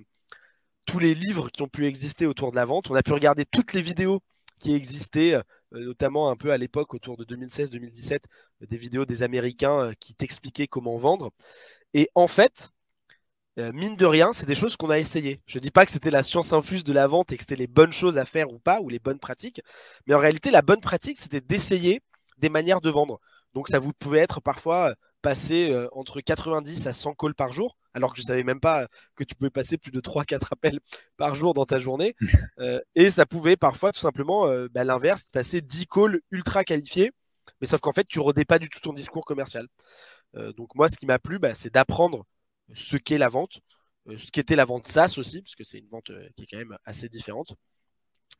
tous 0.86 0.98
les 0.98 1.14
livres 1.14 1.50
qui 1.50 1.62
ont 1.62 1.68
pu 1.68 1.86
exister 1.86 2.26
autour 2.26 2.50
de 2.50 2.56
la 2.56 2.64
vente. 2.64 2.90
On 2.90 2.94
a 2.94 3.02
pu 3.02 3.12
regarder 3.12 3.44
toutes 3.44 3.74
les 3.74 3.82
vidéos 3.82 4.20
qui 4.60 4.74
existaient, 4.74 5.34
euh, 5.34 5.42
notamment 5.72 6.30
un 6.30 6.36
peu 6.36 6.52
à 6.52 6.58
l'époque, 6.58 6.94
autour 6.94 7.16
de 7.16 7.24
2016-2017, 7.24 8.24
des 8.60 8.76
vidéos 8.76 9.04
des 9.04 9.22
Américains 9.22 9.80
euh, 9.80 9.92
qui 9.98 10.14
t'expliquaient 10.14 10.68
comment 10.68 10.96
vendre. 10.96 11.32
Et 11.94 12.08
en 12.14 12.28
fait, 12.28 12.70
euh, 13.58 13.72
mine 13.72 13.96
de 13.96 14.06
rien, 14.06 14.32
c'est 14.32 14.46
des 14.46 14.54
choses 14.54 14.76
qu'on 14.76 14.90
a 14.90 14.98
essayées. 14.98 15.38
Je 15.46 15.58
ne 15.58 15.62
dis 15.62 15.70
pas 15.70 15.84
que 15.84 15.92
c'était 15.92 16.10
la 16.10 16.22
science 16.22 16.52
infuse 16.52 16.84
de 16.84 16.92
la 16.92 17.06
vente 17.06 17.32
et 17.32 17.36
que 17.36 17.42
c'était 17.42 17.56
les 17.56 17.66
bonnes 17.66 17.92
choses 17.92 18.18
à 18.18 18.24
faire 18.24 18.52
ou 18.52 18.58
pas, 18.58 18.80
ou 18.80 18.88
les 18.88 19.00
bonnes 19.00 19.18
pratiques, 19.18 19.62
mais 20.06 20.14
en 20.14 20.18
réalité, 20.18 20.50
la 20.50 20.62
bonne 20.62 20.80
pratique, 20.80 21.18
c'était 21.18 21.40
d'essayer 21.40 22.00
des 22.38 22.48
manières 22.48 22.80
de 22.80 22.90
vendre. 22.90 23.20
Donc 23.54 23.68
ça 23.68 23.78
vous 23.78 23.92
pouvait 23.92 24.20
être 24.20 24.40
parfois 24.40 24.94
passer 25.22 25.76
entre 25.92 26.20
90 26.20 26.86
à 26.86 26.92
100 26.92 27.14
calls 27.14 27.34
par 27.34 27.52
jour 27.52 27.76
alors 27.94 28.12
que 28.12 28.18
je 28.18 28.22
savais 28.22 28.44
même 28.44 28.60
pas 28.60 28.88
que 29.16 29.24
tu 29.24 29.34
pouvais 29.34 29.50
passer 29.50 29.78
plus 29.78 29.90
de 29.90 30.00
3-4 30.00 30.48
appels 30.52 30.80
par 31.16 31.34
jour 31.34 31.54
dans 31.54 31.66
ta 31.66 31.78
journée. 31.78 32.14
Euh, 32.58 32.80
et 32.94 33.10
ça 33.10 33.24
pouvait 33.24 33.56
parfois 33.56 33.90
tout 33.90 34.00
simplement, 34.00 34.46
euh, 34.46 34.68
bah, 34.70 34.84
l'inverse, 34.84 35.30
passer 35.32 35.62
10 35.62 35.86
calls 35.86 36.20
ultra 36.30 36.62
qualifiés, 36.62 37.10
mais 37.60 37.66
sauf 37.66 37.80
qu'en 37.80 37.92
fait, 37.92 38.04
tu 38.04 38.20
rodais 38.20 38.44
pas 38.44 38.58
du 38.58 38.68
tout 38.68 38.80
ton 38.80 38.92
discours 38.92 39.24
commercial. 39.24 39.66
Euh, 40.36 40.52
donc 40.52 40.74
moi, 40.74 40.88
ce 40.88 40.98
qui 40.98 41.06
m'a 41.06 41.18
plu, 41.18 41.38
bah, 41.38 41.54
c'est 41.54 41.72
d'apprendre 41.72 42.26
ce 42.74 42.98
qu'est 42.98 43.16
la 43.16 43.28
vente, 43.28 43.60
ce 44.14 44.30
qu'était 44.30 44.56
la 44.56 44.66
vente 44.66 44.88
SaaS 44.88 45.14
aussi, 45.16 45.40
parce 45.40 45.54
que 45.54 45.64
c'est 45.64 45.78
une 45.78 45.88
vente 45.88 46.10
qui 46.36 46.42
est 46.42 46.46
quand 46.46 46.58
même 46.58 46.76
assez 46.84 47.08
différente. 47.08 47.54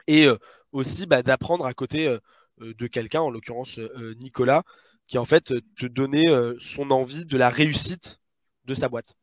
Et 0.07 0.27
aussi 0.73 1.07
bah, 1.07 1.23
d'apprendre 1.23 1.65
à 1.65 1.73
côté 1.73 2.15
de 2.59 2.87
quelqu'un, 2.87 3.21
en 3.21 3.31
l'occurrence 3.31 3.79
Nicolas, 4.21 4.65
qui 5.11 5.19
en 5.19 5.27
fait 5.27 5.53
te 5.77 5.87
donnait 5.87 6.27
son 6.59 6.91
envie 6.91 7.27
de 7.27 7.37
la 7.37 7.51
réussite 7.51 8.21
de 8.65 8.75
sa 8.75 8.89
boîte 8.89 9.15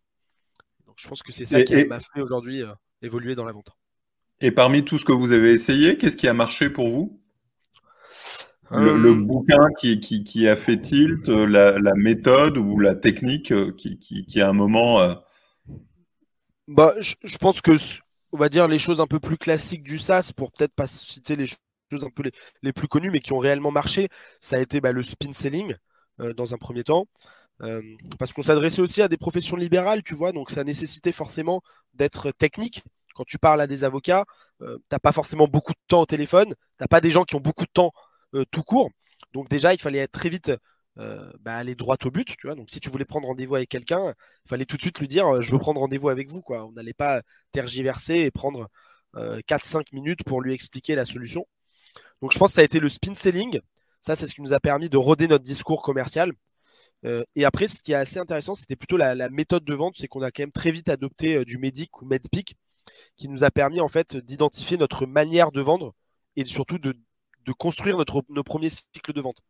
je 0.98 1.08
pense 1.08 1.24
que 1.24 1.32
c'est 1.32 1.46
ça 1.46 1.62
qui 1.62 1.86
m'a 1.86 2.00
fait 2.00 2.22
aujourd'hui 2.22 2.64
euh, 2.64 2.74
évoluer 3.02 3.36
dans 3.36 3.44
la 3.44 3.52
vente. 3.52 3.70
Et 4.42 4.52
parmi 4.52 4.84
tout 4.84 4.98
ce 4.98 5.06
que 5.06 5.12
vous 5.12 5.32
avez 5.32 5.54
essayé, 5.54 5.98
qu'est-ce 5.98 6.18
qui 6.18 6.28
a 6.28 6.34
marché 6.34 6.70
pour 6.70 6.90
vous? 6.90 7.22
Le, 8.70 9.12
euh, 9.12 9.16
bouquin 9.16 9.70
qui, 9.80 10.00
qui, 10.00 10.48
a 10.48 10.58
fait 10.58 10.82
tilt, 10.82 11.30
euh, 11.30 11.46
la, 11.46 11.94
méthode 11.96 12.58
ou 12.58 12.80
la 12.80 12.96
technique 12.96 13.54
qui, 13.78 13.98
qui, 13.98 14.42
à 14.42 14.50
un 14.50 14.54
moment. 14.54 15.16
Bah, 16.68 16.94
je, 17.00 17.38
pense 17.38 17.62
que, 17.62 17.72
on 18.34 18.38
va 18.38 18.50
dire, 18.50 18.68
les 18.68 18.78
choses 18.78 19.00
un 19.00 19.08
peu 19.08 19.20
plus 19.20 19.38
classiques 19.38 19.84
du 19.84 19.98
SaaS, 19.98 20.32
pour 20.36 20.52
peut-être 20.52 20.74
pas 20.74 20.88
citer 20.88 21.38
les 21.38 21.46
choses 21.92 22.04
un 22.04 22.10
peu 22.10 22.24
les, 22.62 22.74
plus 22.74 22.88
connues, 22.88 23.12
mais 23.12 23.20
qui 23.20 23.34
ont 23.34 23.40
réellement 23.40 23.72
marché, 23.72 24.10
ça 24.42 24.58
a 24.58 24.60
été 24.60 24.82
bah, 24.82 24.92
le 24.92 25.04
spin 25.04 25.34
selling 25.34 25.76
dans 26.36 26.54
un 26.54 26.58
premier 26.58 26.84
temps. 26.84 27.08
Euh, 27.64 27.82
parce 28.20 28.34
qu'on 28.34 28.44
s'adressait 28.44 28.82
aussi 28.82 29.02
à 29.02 29.08
des 29.08 29.18
professions 29.18 29.58
libérales, 29.58 30.04
tu 30.04 30.16
vois, 30.16 30.32
donc 30.32 30.52
ça 30.52 30.64
nécessitait 30.64 31.12
forcément 31.12 31.62
d'être 31.94 32.32
technique. 32.32 32.84
Quand 33.16 33.24
tu 33.26 33.40
parles 33.40 33.62
à 33.62 33.68
des 33.68 33.84
avocats, 33.84 34.26
euh, 34.62 34.78
tu 34.78 34.84
n'as 34.92 35.00
pas 35.00 35.12
forcément 35.12 35.48
beaucoup 35.48 35.74
de 35.74 35.80
temps 35.88 36.02
au 36.02 36.06
téléphone, 36.06 36.50
tu 36.50 36.56
n'as 36.82 36.88
pas 36.88 37.02
des 37.02 37.10
gens 37.10 37.24
qui 37.24 37.36
ont 37.36 37.40
beaucoup 37.40 37.66
de 37.66 37.72
temps 37.72 37.92
euh, 38.36 38.46
tout 38.52 38.64
court. 38.64 38.92
Donc 39.34 39.50
déjà, 39.50 39.74
il 39.74 39.80
fallait 39.82 40.00
être 40.00 40.12
très 40.12 40.30
vite 40.30 40.52
bah, 41.42 41.56
aller 41.56 41.76
droit 41.76 41.96
au 42.06 42.10
but, 42.12 42.36
tu 42.38 42.48
vois. 42.48 42.56
Donc 42.56 42.72
si 42.72 42.80
tu 42.80 42.90
voulais 42.90 43.06
prendre 43.06 43.28
rendez-vous 43.28 43.56
avec 43.56 43.70
quelqu'un, 43.70 44.16
il 44.46 44.50
fallait 44.50 44.66
tout 44.66 44.78
de 44.78 44.82
suite 44.82 45.00
lui 45.00 45.08
dire 45.08 45.42
je 45.44 45.52
veux 45.52 45.60
prendre 45.60 45.80
rendez-vous 45.80 46.10
avec 46.10 46.30
vous, 46.30 46.42
quoi. 46.42 46.66
On 46.66 46.72
n'allait 46.72 46.94
pas 46.94 47.22
tergiverser 47.52 48.16
et 48.16 48.32
prendre 48.32 48.68
4-5 49.16 49.94
minutes 49.94 50.24
pour 50.24 50.42
lui 50.42 50.54
expliquer 50.54 50.96
la 50.96 51.06
solution. 51.06 51.46
Donc 52.22 52.32
je 52.32 52.40
pense 52.40 52.52
que 52.52 52.56
ça 52.56 52.62
a 52.62 52.66
été 52.66 52.80
le 52.80 52.90
spin 52.90 53.16
selling. 53.16 53.60
Ça, 54.02 54.16
c'est 54.16 54.28
ce 54.28 54.36
qui 54.36 54.42
nous 54.42 54.54
a 54.54 54.60
permis 54.60 54.90
de 54.90 54.98
roder 54.98 55.28
notre 55.28 55.44
discours 55.44 55.82
commercial. 55.82 56.32
Euh, 57.06 57.24
et 57.36 57.46
après, 57.46 57.68
ce 57.68 57.82
qui 57.84 57.92
est 57.92 57.96
assez 57.96 58.20
intéressant, 58.20 58.56
c'était 58.56 58.76
plutôt 58.76 58.98
la, 58.98 59.30
méthode 59.30 59.64
de 59.66 59.74
vente, 59.74 59.96
c'est 59.98 60.08
qu'on 60.08 60.22
a 60.22 60.32
quand 60.32 60.44
même 60.44 60.52
très 60.52 60.72
vite 60.72 60.90
adopté 60.90 61.36
euh, 61.38 61.46
du 61.46 61.58
Medic 61.58 62.02
ou 62.02 62.06
Medpic, 62.06 62.56
qui 63.18 63.30
nous 63.30 63.44
a 63.44 63.52
permis 63.52 63.82
en 63.82 63.90
fait 63.90 64.18
d'identifier 64.18 64.78
notre 64.78 65.06
manière 65.06 65.52
de 65.52 65.62
vendre 65.62 65.94
et 66.36 66.46
surtout 66.46 66.80
de, 66.80 66.96
construire 67.60 67.98
notre, 67.98 68.24
nos 68.30 68.44
premiers 68.44 68.70
cycles 68.70 69.14
de 69.14 69.22
vente. 69.22 69.42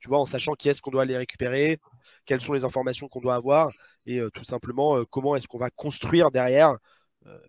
Tu 0.00 0.08
vois, 0.08 0.18
en 0.18 0.26
sachant 0.26 0.54
qui 0.54 0.68
est-ce 0.68 0.82
qu'on 0.82 0.90
doit 0.90 1.02
aller 1.02 1.16
récupérer, 1.16 1.78
quelles 2.26 2.40
sont 2.40 2.54
les 2.54 2.64
informations 2.64 3.08
qu'on 3.08 3.20
doit 3.20 3.34
avoir, 3.34 3.72
et 4.06 4.18
euh, 4.20 4.30
tout 4.30 4.44
simplement 4.44 5.04
comment 5.06 5.36
est-ce 5.36 5.48
qu'on 5.48 5.58
va 5.58 5.70
construire 5.70 6.30
derrière 6.30 6.76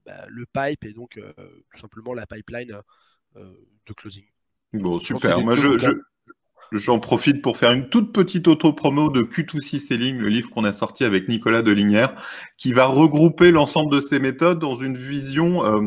bah, 0.06 0.26
le 0.28 0.46
pipe 0.46 0.86
et 0.86 0.94
donc 0.94 1.20
tout 1.72 1.80
simplement 1.80 2.14
la 2.14 2.28
pipeline 2.28 2.80
de 3.36 3.94
closing. 3.94 4.33
Bon, 4.74 4.98
super. 5.00 5.40
Moi, 5.42 5.56
je, 5.56 6.00
J'en 6.74 7.00
profite 7.00 7.44
pour 7.44 7.58
faire 7.58 7.72
une 7.72 7.88
toute 7.88 8.12
petite 8.12 8.48
auto-promo 8.48 9.12
de 9.12 9.22
Q2C 9.22 9.80
Selling, 9.80 10.18
le 10.18 10.28
livre 10.28 10.50
qu'on 10.50 10.64
a 10.64 10.74
sorti 10.74 11.04
avec 11.04 11.30
Nicolas 11.30 11.62
Delinière, 11.62 12.16
qui 12.58 12.74
va 12.74 12.88
regrouper 12.88 13.52
l'ensemble 13.52 13.94
de 13.96 14.02
ces 14.02 14.18
méthodes 14.18 14.58
dans 14.58 14.76
une 14.76 14.98
vision 14.98 15.64
euh, 15.64 15.82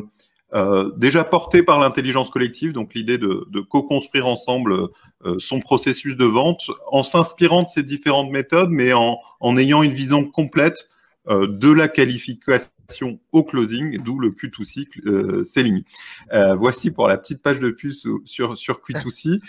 euh, 0.55 0.93
déjà 0.97 1.25
portée 1.25 1.65
par 1.65 1.81
l'intelligence 1.81 2.31
collective, 2.31 2.73
donc 2.73 2.95
l'idée 2.95 3.19
de, 3.19 3.61
co-construire 3.69 4.29
ensemble 4.29 4.89
euh, 5.25 5.37
son 5.41 5.59
processus 5.59 6.17
de 6.17 6.25
vente 6.25 6.71
en 6.93 7.03
s'inspirant 7.03 7.65
de 7.65 7.69
ces 7.69 7.83
différentes 7.83 8.31
méthodes, 8.31 8.71
mais 8.71 8.93
en, 8.93 9.19
ayant 9.57 9.83
une 9.83 9.93
vision 9.93 10.25
complète 10.25 10.89
de 11.29 11.73
la 11.73 11.89
qualification 11.89 13.19
au 13.33 13.43
closing, 13.43 13.99
d'où 14.03 14.19
le 14.19 14.31
Q2C 14.31 15.43
Selling. 15.45 15.83
voici 16.57 16.91
pour 16.91 17.09
la 17.09 17.19
petite 17.19 17.43
page 17.43 17.59
de 17.59 17.71
puce 17.71 18.07
sur, 18.25 18.57
sur 18.57 18.81
Q2C. 18.81 19.41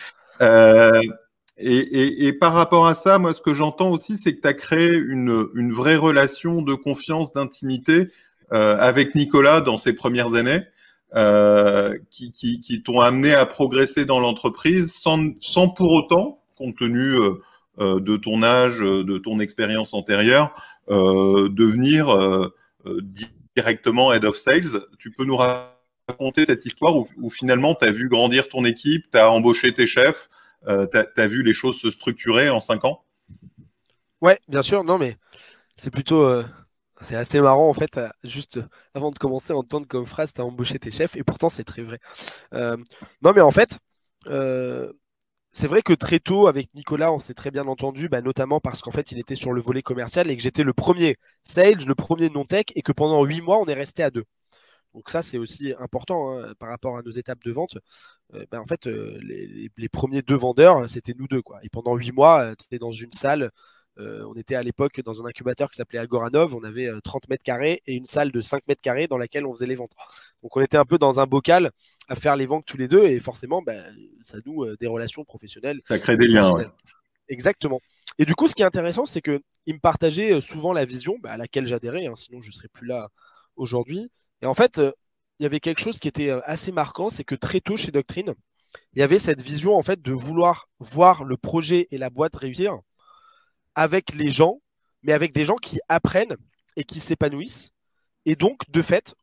Et, 1.59 2.33
par 2.33 2.53
rapport 2.53 2.85
à 2.87 2.93
ça, 2.93 3.17
moi, 3.17 3.33
ce 3.33 3.41
que 3.41 3.53
j'entends 3.53 3.89
aussi, 3.89 4.17
c'est 4.17 4.35
que 4.35 4.41
tu 4.41 4.47
as 4.47 4.53
créé 4.53 4.93
une, 4.93 5.73
vraie 5.73 5.95
relation 5.95 6.61
de 6.61 6.75
confiance, 6.75 7.33
d'intimité 7.33 8.09
euh, 8.53 8.77
avec 8.77 9.15
Nicolas 9.15 9.61
dans 9.61 9.77
ses 9.77 9.93
premières 9.93 10.35
années, 10.35 10.61
euh, 11.15 11.97
qui, 12.11 12.81
t'ont 12.83 12.99
amené 12.99 13.33
à 13.33 13.45
progresser 13.45 14.05
dans 14.05 14.19
l'entreprise 14.19 14.93
sans, 14.93 15.69
pour 15.69 15.91
autant, 15.93 16.43
compte 16.55 16.77
tenu 16.77 17.15
euh, 17.79 17.99
de 17.99 18.17
ton 18.17 18.43
âge, 18.43 18.77
de 18.79 19.17
ton 19.17 19.39
expérience 19.39 19.95
antérieure, 19.95 20.53
devenir 20.89 22.51
directement 23.55 24.13
head 24.13 24.25
of 24.25 24.37
sales. 24.37 24.85
Tu 24.99 25.11
peux 25.11 25.25
nous 25.25 25.37
raconter 25.37 26.45
cette 26.45 26.65
histoire 26.65 26.95
où, 26.95 27.29
finalement 27.29 27.75
tu 27.75 27.85
as 27.85 27.91
vu 27.91 28.09
grandir 28.09 28.49
ton 28.49 28.63
équipe, 28.65 29.09
tu 29.11 29.17
as 29.17 29.29
embauché 29.31 29.73
tes 29.73 29.87
chefs, 29.87 30.29
euh, 30.67 30.87
tu 30.87 31.21
as, 31.21 31.27
vu 31.27 31.43
les 31.43 31.53
choses 31.53 31.79
se 31.79 31.91
structurer 31.91 32.49
en 32.49 32.59
cinq 32.59 32.85
ans? 32.85 33.03
Ouais, 34.21 34.39
bien 34.47 34.61
sûr. 34.61 34.83
Non, 34.83 34.97
mais 34.97 35.17
c'est 35.75 35.91
plutôt. 35.91 36.23
Euh, 36.23 36.43
c'est 37.01 37.15
assez 37.15 37.39
marrant 37.39 37.69
en 37.69 37.73
fait, 37.73 37.99
juste 38.23 38.59
avant 38.95 39.11
de 39.11 39.19
commencer 39.19 39.53
à 39.53 39.55
entendre 39.55 39.85
comme 39.87 40.07
phrase, 40.07 40.33
tu 40.33 40.41
as 40.41 40.45
embauché 40.45 40.79
tes 40.79 40.89
chefs, 40.89 41.15
et 41.15 41.23
pourtant 41.23 41.47
c'est 41.49 41.63
très 41.63 41.83
vrai. 41.83 41.99
Euh, 42.55 42.75
non, 43.21 43.33
mais 43.35 43.41
en 43.41 43.51
fait, 43.51 43.77
c'est 45.57 45.65
vrai 45.65 45.81
que 45.81 45.93
très 45.93 46.19
tôt, 46.19 46.45
avec 46.47 46.75
Nicolas, 46.75 47.11
on 47.11 47.17
s'est 47.17 47.33
très 47.33 47.49
bien 47.49 47.65
entendu, 47.67 48.09
bah, 48.09 48.21
notamment 48.21 48.59
parce 48.59 48.81
qu'en 48.81 48.91
fait, 48.91 49.11
il 49.11 49.17
était 49.17 49.33
sur 49.35 49.53
le 49.53 49.59
volet 49.59 49.81
commercial 49.81 50.29
et 50.29 50.37
que 50.37 50.43
j'étais 50.43 50.63
le 50.63 50.71
premier 50.73 51.15
sales, 51.43 51.83
le 51.87 51.95
premier 51.95 52.29
non-tech, 52.29 52.65
et 52.75 52.83
que 52.83 52.91
pendant 52.91 53.23
huit 53.25 53.41
mois, 53.41 53.57
on 53.59 53.65
est 53.65 53.73
resté 53.73 54.03
à 54.03 54.11
deux. 54.11 54.25
Donc 54.93 55.09
ça, 55.09 55.23
c'est 55.23 55.39
aussi 55.39 55.73
important 55.79 56.37
hein, 56.37 56.53
par 56.59 56.69
rapport 56.69 56.97
à 56.97 57.01
nos 57.01 57.09
étapes 57.09 57.43
de 57.43 57.51
vente. 57.51 57.77
Ben, 58.51 58.59
en 58.59 58.65
fait, 58.65 58.85
les, 58.85 59.71
les, 59.75 59.89
premiers 59.89 60.21
deux 60.21 60.35
vendeurs, 60.35 60.87
c'était 60.89 61.15
nous 61.17 61.27
deux. 61.27 61.41
Et 61.63 61.69
pendant 61.69 61.95
huit 61.95 62.11
mois, 62.11 62.55
tu 62.55 62.65
étais 62.65 62.77
dans 62.79 62.91
une 62.91 63.11
salle 63.11 63.49
euh, 63.99 64.23
on 64.27 64.35
était 64.35 64.55
à 64.55 64.61
l'époque 64.61 65.01
dans 65.01 65.23
un 65.23 65.25
incubateur 65.25 65.69
qui 65.69 65.75
s'appelait 65.75 65.99
Agoranov. 65.99 66.53
On 66.53 66.63
avait 66.63 66.89
30 67.03 67.23
euh, 67.23 67.27
mètres 67.29 67.43
carrés 67.43 67.81
et 67.87 67.95
une 67.95 68.05
salle 68.05 68.31
de 68.31 68.41
5 68.41 68.67
mètres 68.67 68.81
carrés 68.81 69.07
dans 69.07 69.17
laquelle 69.17 69.45
on 69.45 69.53
faisait 69.53 69.65
les 69.65 69.75
ventes. 69.75 69.93
Donc 70.43 70.55
on 70.55 70.61
était 70.61 70.77
un 70.77 70.85
peu 70.85 70.97
dans 70.97 71.19
un 71.19 71.25
bocal 71.25 71.71
à 72.07 72.15
faire 72.15 72.35
les 72.35 72.45
ventes 72.45 72.65
tous 72.65 72.77
les 72.77 72.87
deux 72.87 73.05
et 73.05 73.19
forcément, 73.19 73.61
bah, 73.61 73.83
ça 74.21 74.37
noue 74.45 74.65
euh, 74.65 74.77
des 74.79 74.87
relations 74.87 75.23
professionnelles. 75.23 75.81
Ça 75.83 75.97
crée 75.99 76.17
des 76.17 76.27
liens. 76.27 76.71
Exactement. 77.27 77.81
Et 78.19 78.25
du 78.25 78.35
coup, 78.35 78.47
ce 78.47 78.55
qui 78.55 78.61
est 78.61 78.65
intéressant, 78.65 79.05
c'est 79.05 79.21
qu'il 79.21 79.41
me 79.67 79.79
partageait 79.79 80.39
souvent 80.41 80.73
la 80.73 80.85
vision 80.85 81.17
bah, 81.21 81.31
à 81.31 81.37
laquelle 81.37 81.67
j'adhérais, 81.67 82.05
hein, 82.05 82.15
sinon 82.15 82.41
je 82.41 82.49
ne 82.49 82.53
serais 82.53 82.69
plus 82.69 82.87
là 82.87 83.09
aujourd'hui. 83.55 84.09
Et 84.41 84.45
en 84.45 84.53
fait, 84.53 84.79
il 85.39 85.43
y 85.43 85.45
avait 85.45 85.59
quelque 85.59 85.81
chose 85.81 85.99
qui 85.99 86.07
était 86.07 86.29
assez 86.45 86.71
marquant, 86.71 87.09
c'est 87.09 87.23
que 87.23 87.35
très 87.35 87.59
tôt 87.59 87.77
chez 87.77 87.91
Doctrine, 87.91 88.33
il 88.93 88.99
y 88.99 89.03
avait 89.03 89.19
cette 89.19 89.41
vision 89.41 89.75
en 89.75 89.81
fait 89.81 90.01
de 90.01 90.11
vouloir 90.11 90.67
voir 90.79 91.23
le 91.23 91.37
projet 91.37 91.87
et 91.91 91.97
la 91.97 92.09
boîte 92.09 92.35
réussir 92.35 92.79
avec 93.77 94.15
les 94.15 94.31
gens, 94.31 94.59
mais 95.03 95.13
avec 95.13 95.33
des 95.33 95.45
gens 95.45 95.55
qui 95.55 95.79
apprennent 95.87 96.35
et 96.75 96.83
qui 96.83 96.99
s'épanouissent. 96.99 97.69
Et 98.25 98.35
donc, 98.35 98.69
de 98.71 98.81
fait, 98.81 99.13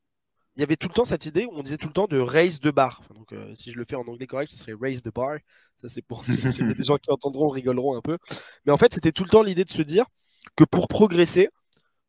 il 0.54 0.60
y 0.60 0.62
avait 0.62 0.76
tout 0.76 0.86
le 0.86 0.94
temps 0.94 1.04
cette 1.04 1.26
idée 1.26 1.44
où 1.44 1.50
on 1.54 1.62
disait 1.62 1.76
tout 1.76 1.88
le 1.88 1.92
temps 1.92 2.06
de 2.06 2.18
raise 2.18 2.60
the 2.60 2.68
bar. 2.68 3.02
donc, 3.16 3.32
euh, 3.32 3.52
si 3.56 3.72
je 3.72 3.76
le 3.76 3.84
fais 3.84 3.96
en 3.96 4.02
anglais 4.02 4.28
correct, 4.28 4.52
ce 4.52 4.56
serait 4.56 4.74
raise 4.80 5.02
the 5.02 5.12
bar. 5.12 5.38
Ça, 5.78 5.88
c'est 5.88 6.02
pour 6.02 6.24
si, 6.24 6.32
a 6.62 6.72
des 6.72 6.82
gens 6.84 6.96
qui 6.98 7.10
entendront, 7.10 7.48
rigoleront 7.48 7.96
un 7.96 8.00
peu. 8.00 8.16
Mais 8.64 8.72
en 8.72 8.78
fait, 8.78 8.94
c'était 8.94 9.10
tout 9.10 9.24
le 9.24 9.28
temps 9.28 9.42
l'idée 9.42 9.64
de 9.64 9.70
se 9.70 9.82
dire 9.82 10.06
que 10.54 10.62
pour 10.62 10.86
progresser, 10.86 11.48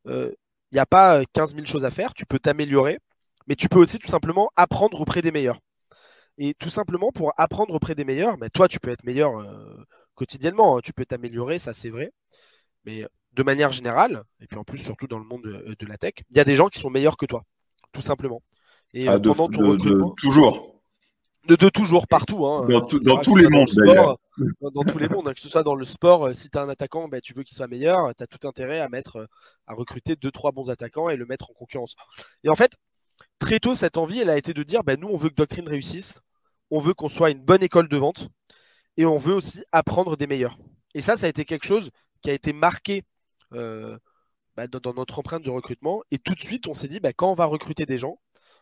euh, 0.05 0.31
il 0.71 0.75
n'y 0.75 0.79
a 0.79 0.85
pas 0.85 1.25
15 1.33 1.53
euh, 1.53 1.55
000 1.57 1.65
choses 1.65 1.83
à 1.83 1.89
faire. 1.89 2.13
Tu 2.13 2.27
peux 2.27 2.37
t'améliorer, 2.37 2.99
mais 3.47 3.55
tu 3.55 3.69
peux 3.69 3.79
aussi 3.79 3.97
tout 3.97 4.07
simplement 4.07 4.51
apprendre 4.55 5.01
auprès 5.01 5.23
des 5.23 5.31
meilleurs. 5.31 5.59
Et 6.37 6.53
tout 6.53 6.69
simplement, 6.69 7.11
pour 7.11 7.33
apprendre 7.37 7.73
auprès 7.73 7.95
des 7.95 8.05
meilleurs, 8.05 8.37
mais 8.37 8.49
toi, 8.51 8.67
tu 8.67 8.79
peux 8.79 8.91
être 8.91 9.03
meilleur 9.03 9.39
quotidiennement. 10.15 10.77
Hein. 10.77 10.81
tu 10.83 10.93
peux 10.93 11.05
t'améliorer, 11.05 11.59
ça 11.59 11.73
c'est 11.73 11.89
vrai. 11.89 12.11
Mais 12.85 13.05
de 13.33 13.43
manière 13.43 13.71
générale, 13.71 14.23
et 14.39 14.47
puis 14.47 14.57
en 14.57 14.63
plus 14.63 14.77
surtout 14.77 15.07
dans 15.07 15.19
le 15.19 15.25
monde 15.25 15.43
de, 15.43 15.85
la 15.85 15.97
tech, 15.97 16.13
il 16.29 16.37
y 16.37 16.39
a 16.39 16.43
des 16.43 16.55
gens 16.55 16.67
qui 16.67 16.79
sont 16.79 16.89
meilleurs 16.89 17.17
que 17.17 17.25
toi, 17.25 17.43
tout 17.91 18.01
simplement. 18.01 18.41
Et 18.93 19.07
ah, 19.07 19.19
pendant 19.19 19.49
ton 19.49 19.69
recrutement, 19.71 20.11
toujours. 20.11 20.75
De, 21.47 21.69
toujours, 21.69 22.07
partout. 22.07 22.47
Hein, 22.47 22.65
dans, 22.67 22.81
tous 22.81 23.35
les 23.35 23.49
mondes, 23.49 23.67
d'ailleurs. 23.75 24.17
Dans, 24.61 24.83
tous 24.83 24.97
les 24.97 25.07
mondes, 25.07 25.27
hein, 25.27 25.33
que 25.33 25.39
ce 25.39 25.47
soit 25.47 25.61
dans 25.61 25.75
le 25.75 25.85
sport, 25.85 26.27
euh, 26.27 26.33
si 26.33 26.49
tu 26.49 26.57
as 26.57 26.61
un 26.61 26.69
attaquant, 26.69 27.07
bah, 27.07 27.21
tu 27.21 27.33
veux 27.33 27.43
qu'il 27.43 27.55
soit 27.55 27.67
meilleur, 27.67 28.15
tu 28.15 28.23
as 28.23 28.27
tout 28.27 28.47
intérêt 28.47 28.79
à 28.79 28.89
mettre, 28.89 29.17
euh, 29.17 29.25
à 29.67 29.75
recruter 29.75 30.15
deux, 30.15 30.31
trois 30.31 30.51
bons 30.51 30.71
attaquants 30.71 31.09
et 31.09 31.17
le 31.17 31.25
mettre 31.27 31.51
en 31.51 31.53
concurrence. 31.53 31.93
Et 32.43 32.49
en 32.49 32.55
fait, 32.55 32.71
très 33.37 33.59
tôt, 33.59 33.75
cette 33.75 33.97
envie, 33.97 34.19
elle 34.19 34.31
a 34.31 34.37
été 34.37 34.53
de 34.53 34.63
dire, 34.63 34.83
bah, 34.83 34.95
nous, 34.97 35.07
on 35.07 35.17
veut 35.17 35.29
que 35.29 35.35
Doctrine 35.35 35.67
réussisse, 35.69 36.19
on 36.71 36.79
veut 36.79 36.95
qu'on 36.95 37.09
soit 37.09 37.29
une 37.29 37.41
bonne 37.41 37.61
école 37.61 37.87
de 37.87 37.97
vente, 37.97 38.27
et 38.97 39.05
on 39.05 39.17
veut 39.17 39.33
aussi 39.33 39.63
apprendre 39.71 40.17
des 40.17 40.27
meilleurs. 40.27 40.57
Et 40.93 41.01
ça, 41.01 41.15
ça 41.17 41.25
a 41.25 41.29
été 41.29 41.45
quelque 41.45 41.65
chose 41.65 41.91
qui 42.21 42.29
a 42.29 42.33
été 42.33 42.53
marqué 42.53 43.03
euh, 43.53 43.97
bah, 44.55 44.67
dans, 44.67 44.93
notre 44.93 45.19
empreinte 45.19 45.43
de 45.43 45.49
recrutement. 45.49 46.03
Et 46.11 46.17
tout 46.17 46.33
de 46.33 46.39
suite, 46.39 46.67
on 46.67 46.73
s'est 46.73 46.87
dit, 46.87 46.99
bah, 46.99 47.13
quand 47.13 47.31
on 47.31 47.35
va 47.35 47.45
recruter 47.45 47.85
des 47.85 47.97
gens, 47.97 48.19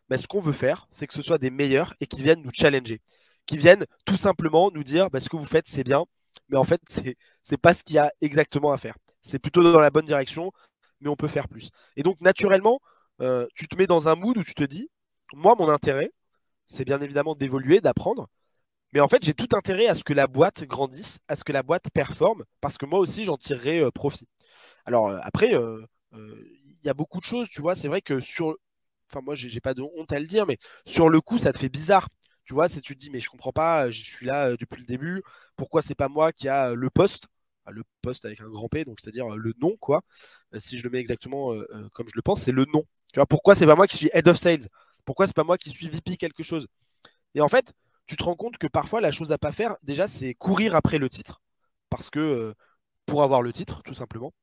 bah, 0.09 0.17
ce 0.17 0.27
qu'on 0.27 0.41
veut 0.41 0.53
faire, 0.53 0.87
c'est 0.89 1.07
que 1.07 1.13
ce 1.13 1.21
soit 1.21 1.37
des 1.37 1.51
meilleurs 1.51 1.93
et 2.01 2.07
qui 2.07 2.21
viennent 2.21 2.41
nous 2.41 2.51
challenger, 2.53 3.01
qui 3.45 3.57
viennent 3.57 3.85
tout 4.05 4.17
simplement 4.17 4.71
nous 4.71 4.83
dire, 4.83 5.07
ce 5.17 5.29
que 5.29 5.37
vous 5.37 5.45
faites, 5.45 5.67
c'est 5.67 5.83
bien, 5.83 6.05
mais 6.49 6.57
en 6.57 6.63
fait, 6.65 6.81
c'est 6.87 7.15
n'est 7.51 7.57
pas 7.57 7.73
ce 7.73 7.83
qu'il 7.83 7.95
y 7.95 7.99
a 7.99 8.11
exactement 8.21 8.71
à 8.71 8.77
faire. 8.77 8.95
C'est 9.21 9.39
plutôt 9.39 9.63
dans 9.63 9.79
la 9.79 9.91
bonne 9.91 10.05
direction, 10.05 10.51
mais 11.01 11.09
on 11.09 11.15
peut 11.15 11.27
faire 11.27 11.47
plus. 11.47 11.69
Et 11.95 12.03
donc, 12.03 12.21
naturellement, 12.21 12.79
euh, 13.21 13.47
tu 13.55 13.67
te 13.67 13.75
mets 13.77 13.87
dans 13.87 14.07
un 14.09 14.15
mood 14.15 14.37
où 14.37 14.43
tu 14.43 14.55
te 14.55 14.63
dis, 14.63 14.89
moi, 15.33 15.55
mon 15.57 15.69
intérêt, 15.69 16.11
c'est 16.67 16.85
bien 16.85 17.01
évidemment 17.01 17.35
d'évoluer, 17.35 17.81
d'apprendre, 17.81 18.29
mais 18.93 18.99
en 18.99 19.07
fait, 19.07 19.23
j'ai 19.23 19.33
tout 19.33 19.47
intérêt 19.55 19.87
à 19.87 19.95
ce 19.95 20.03
que 20.03 20.13
la 20.13 20.27
boîte 20.27 20.63
grandisse, 20.65 21.19
à 21.27 21.35
ce 21.35 21.43
que 21.43 21.51
la 21.51 21.63
boîte 21.63 21.89
performe, 21.93 22.43
parce 22.61 22.77
que 22.77 22.85
moi 22.85 22.99
aussi, 22.99 23.23
j'en 23.25 23.37
tirerai 23.37 23.79
euh, 23.79 23.91
profit. 23.91 24.27
Alors 24.85 25.09
euh, 25.09 25.19
après, 25.23 25.55
euh, 25.55 25.85
il 26.13 26.85
y 26.85 26.89
a 26.89 26.93
beaucoup 26.93 27.19
de 27.19 27.25
choses, 27.25 27.49
tu 27.49 27.61
vois. 27.61 27.75
C'est 27.75 27.87
vrai 27.87 28.01
que 28.01 28.19
sur. 28.19 28.55
Enfin, 29.09 29.21
moi, 29.23 29.35
j'ai 29.35 29.61
pas 29.61 29.73
de 29.73 29.81
honte 29.81 30.11
à 30.11 30.19
le 30.19 30.25
dire, 30.27 30.45
mais 30.47 30.57
sur 30.85 31.09
le 31.09 31.21
coup, 31.21 31.37
ça 31.37 31.53
te 31.53 31.59
fait 31.59 31.69
bizarre. 31.69 32.09
Tu 32.45 32.53
vois, 32.53 32.69
si 32.69 32.81
tu 32.81 32.95
te 32.95 32.99
dis, 32.99 33.09
mais 33.09 33.19
je 33.19 33.29
comprends 33.29 33.53
pas, 33.53 33.89
je 33.91 34.03
suis 34.03 34.25
là 34.25 34.51
depuis 34.57 34.81
le 34.81 34.85
début, 34.87 35.23
pourquoi 35.55 35.81
c'est 35.81 35.95
pas 35.95 36.09
moi 36.09 36.31
qui 36.33 36.49
a 36.49 36.73
le 36.73 36.89
poste? 36.89 37.25
Le 37.71 37.83
poste 38.01 38.25
avec 38.25 38.41
un 38.41 38.49
grand 38.49 38.67
P, 38.69 38.83
donc 38.85 38.99
c'est-à-dire 38.99 39.29
le 39.29 39.53
nom, 39.61 39.77
quoi. 39.79 40.01
Si 40.57 40.77
je 40.77 40.83
le 40.83 40.89
mets 40.89 40.99
exactement 40.99 41.53
comme 41.93 42.07
je 42.09 42.15
le 42.15 42.21
pense, 42.21 42.41
c'est 42.41 42.51
le 42.51 42.65
nom. 42.73 42.83
Tu 43.13 43.19
vois, 43.19 43.25
pourquoi 43.27 43.55
c'est 43.55 43.65
pas 43.65 43.75
moi 43.75 43.87
qui 43.87 43.97
suis 43.97 44.09
head 44.13 44.27
of 44.27 44.37
sales? 44.37 44.67
Pourquoi 45.05 45.27
c'est 45.27 45.35
pas 45.35 45.43
moi 45.45 45.57
qui 45.57 45.69
suis 45.69 45.87
VP 45.89 46.17
quelque 46.17 46.43
chose? 46.43 46.67
Et 47.35 47.41
en 47.41 47.49
fait, 47.49 47.73
tu 48.05 48.17
te 48.17 48.23
rends 48.23 48.35
compte 48.35 48.57
que 48.57 48.67
parfois 48.67 49.01
la 49.01 49.11
chose 49.11 49.31
à 49.31 49.37
pas 49.37 49.51
faire, 49.51 49.75
déjà, 49.83 50.07
c'est 50.07 50.33
courir 50.33 50.75
après 50.75 50.97
le 50.97 51.09
titre. 51.09 51.41
Parce 51.89 52.09
que 52.09 52.19
euh, 52.19 52.53
pour 53.05 53.23
avoir 53.23 53.41
le 53.41 53.53
titre, 53.53 53.81
tout 53.83 53.93
simplement. 53.93 54.33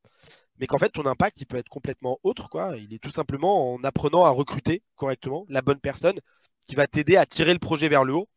Mais 0.59 0.67
qu'en 0.67 0.79
fait, 0.79 0.91
ton 0.91 1.07
impact, 1.07 1.41
il 1.41 1.47
peut 1.47 1.57
être 1.57 1.69
complètement 1.69 2.19
autre. 2.23 2.49
Quoi. 2.49 2.77
Il 2.77 2.93
est 2.95 2.99
tout 2.99 3.11
simplement 3.11 3.75
en 3.75 3.83
apprenant 3.85 4.25
à 4.25 4.31
recruter 4.31 4.83
correctement 4.97 5.47
la 5.49 5.63
bonne 5.63 5.81
personne 5.81 6.21
qui 6.67 6.75
va 6.75 6.87
t'aider 6.87 7.17
à 7.17 7.27
tirer 7.27 7.53
le 7.53 7.59
projet 7.59 7.89
vers 7.89 8.05
le 8.05 8.15
haut 8.15 8.29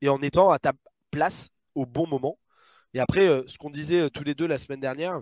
et 0.00 0.08
en 0.08 0.20
étant 0.22 0.50
à 0.50 0.58
ta 0.58 0.72
place 1.10 1.48
au 1.74 1.86
bon 1.86 2.06
moment. 2.06 2.38
Et 2.94 3.00
après, 3.00 3.26
euh, 3.28 3.42
ce 3.46 3.58
qu'on 3.58 3.70
disait 3.70 4.02
euh, 4.02 4.10
tous 4.10 4.24
les 4.24 4.34
deux 4.34 4.46
la 4.46 4.58
semaine 4.58 4.80
dernière, 4.80 5.20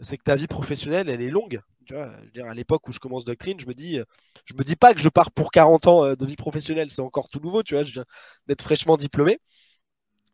c'est 0.00 0.18
que 0.18 0.22
ta 0.22 0.36
vie 0.36 0.46
professionnelle, 0.46 1.08
elle 1.08 1.22
est 1.22 1.30
longue. 1.30 1.60
À 1.92 2.54
l'époque 2.54 2.88
où 2.88 2.92
je 2.92 2.98
commence 2.98 3.24
Doctrine, 3.24 3.60
je 3.60 3.66
me 3.66 3.74
dis, 3.74 3.98
euh, 3.98 4.04
je 4.46 4.54
me 4.54 4.62
dis 4.64 4.76
pas 4.76 4.94
que 4.94 5.00
je 5.00 5.08
pars 5.08 5.30
pour 5.30 5.50
40 5.50 5.86
ans 5.86 6.04
euh, 6.04 6.16
de 6.16 6.26
vie 6.26 6.36
professionnelle, 6.36 6.90
c'est 6.90 7.02
encore 7.02 7.28
tout 7.28 7.40
nouveau, 7.40 7.62
tu 7.62 7.74
vois, 7.74 7.82
je 7.82 7.92
viens 7.92 8.04
d'être 8.46 8.62
fraîchement 8.62 8.96
diplômé. 8.96 9.38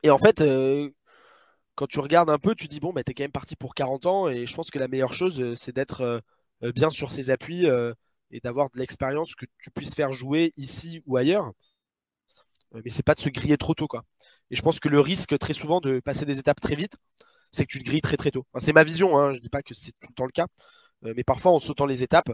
Et 0.02 0.10
en 0.10 0.18
fait, 0.18 0.40
euh, 0.40 0.90
quand 1.74 1.86
tu 1.86 2.00
regardes 2.00 2.30
un 2.30 2.38
peu, 2.38 2.54
tu 2.54 2.68
dis, 2.68 2.80
bon, 2.80 2.92
bah, 2.92 3.02
quand 3.04 3.20
même 3.20 3.32
parti 3.32 3.56
pour 3.56 3.74
40 3.74 4.06
ans, 4.06 4.28
et 4.28 4.46
je 4.46 4.54
pense 4.54 4.70
que 4.70 4.78
la 4.78 4.88
meilleure 4.88 5.14
chose, 5.14 5.54
c'est 5.54 5.74
d'être 5.74 6.22
bien 6.74 6.90
sur 6.90 7.10
ses 7.10 7.30
appuis 7.30 7.66
et 8.30 8.40
d'avoir 8.40 8.70
de 8.70 8.78
l'expérience 8.78 9.34
que 9.34 9.46
tu 9.62 9.70
puisses 9.70 9.94
faire 9.94 10.12
jouer 10.12 10.52
ici 10.56 11.02
ou 11.06 11.16
ailleurs. 11.16 11.52
mais 12.72 12.90
c'est 12.90 13.02
pas 13.02 13.14
de 13.14 13.20
se 13.20 13.28
griller 13.28 13.56
trop 13.56 13.74
tôt. 13.74 13.88
Et 14.50 14.56
je 14.56 14.62
pense 14.62 14.80
que 14.80 14.88
le 14.88 15.00
risque, 15.00 15.38
très 15.38 15.52
souvent, 15.52 15.80
de 15.80 16.00
passer 16.00 16.24
des 16.24 16.38
étapes 16.38 16.60
très 16.60 16.76
vite, 16.76 16.96
c'est 17.52 17.64
que 17.66 17.72
tu 17.72 17.78
te 17.78 17.84
grilles 17.84 18.00
très 18.00 18.16
très 18.16 18.30
tôt. 18.30 18.46
c'est 18.58 18.72
ma 18.72 18.84
vision, 18.84 19.18
hein, 19.18 19.30
je 19.30 19.36
ne 19.36 19.40
dis 19.40 19.48
pas 19.48 19.62
que 19.62 19.74
c'est 19.74 19.92
tout 19.92 20.08
le 20.08 20.14
temps 20.14 20.26
le 20.26 20.32
cas, 20.32 20.46
euh, 21.04 21.14
mais 21.16 21.24
parfois 21.24 21.52
en 21.52 21.60
sautant 21.60 21.86
les 21.86 22.02
étapes, 22.02 22.30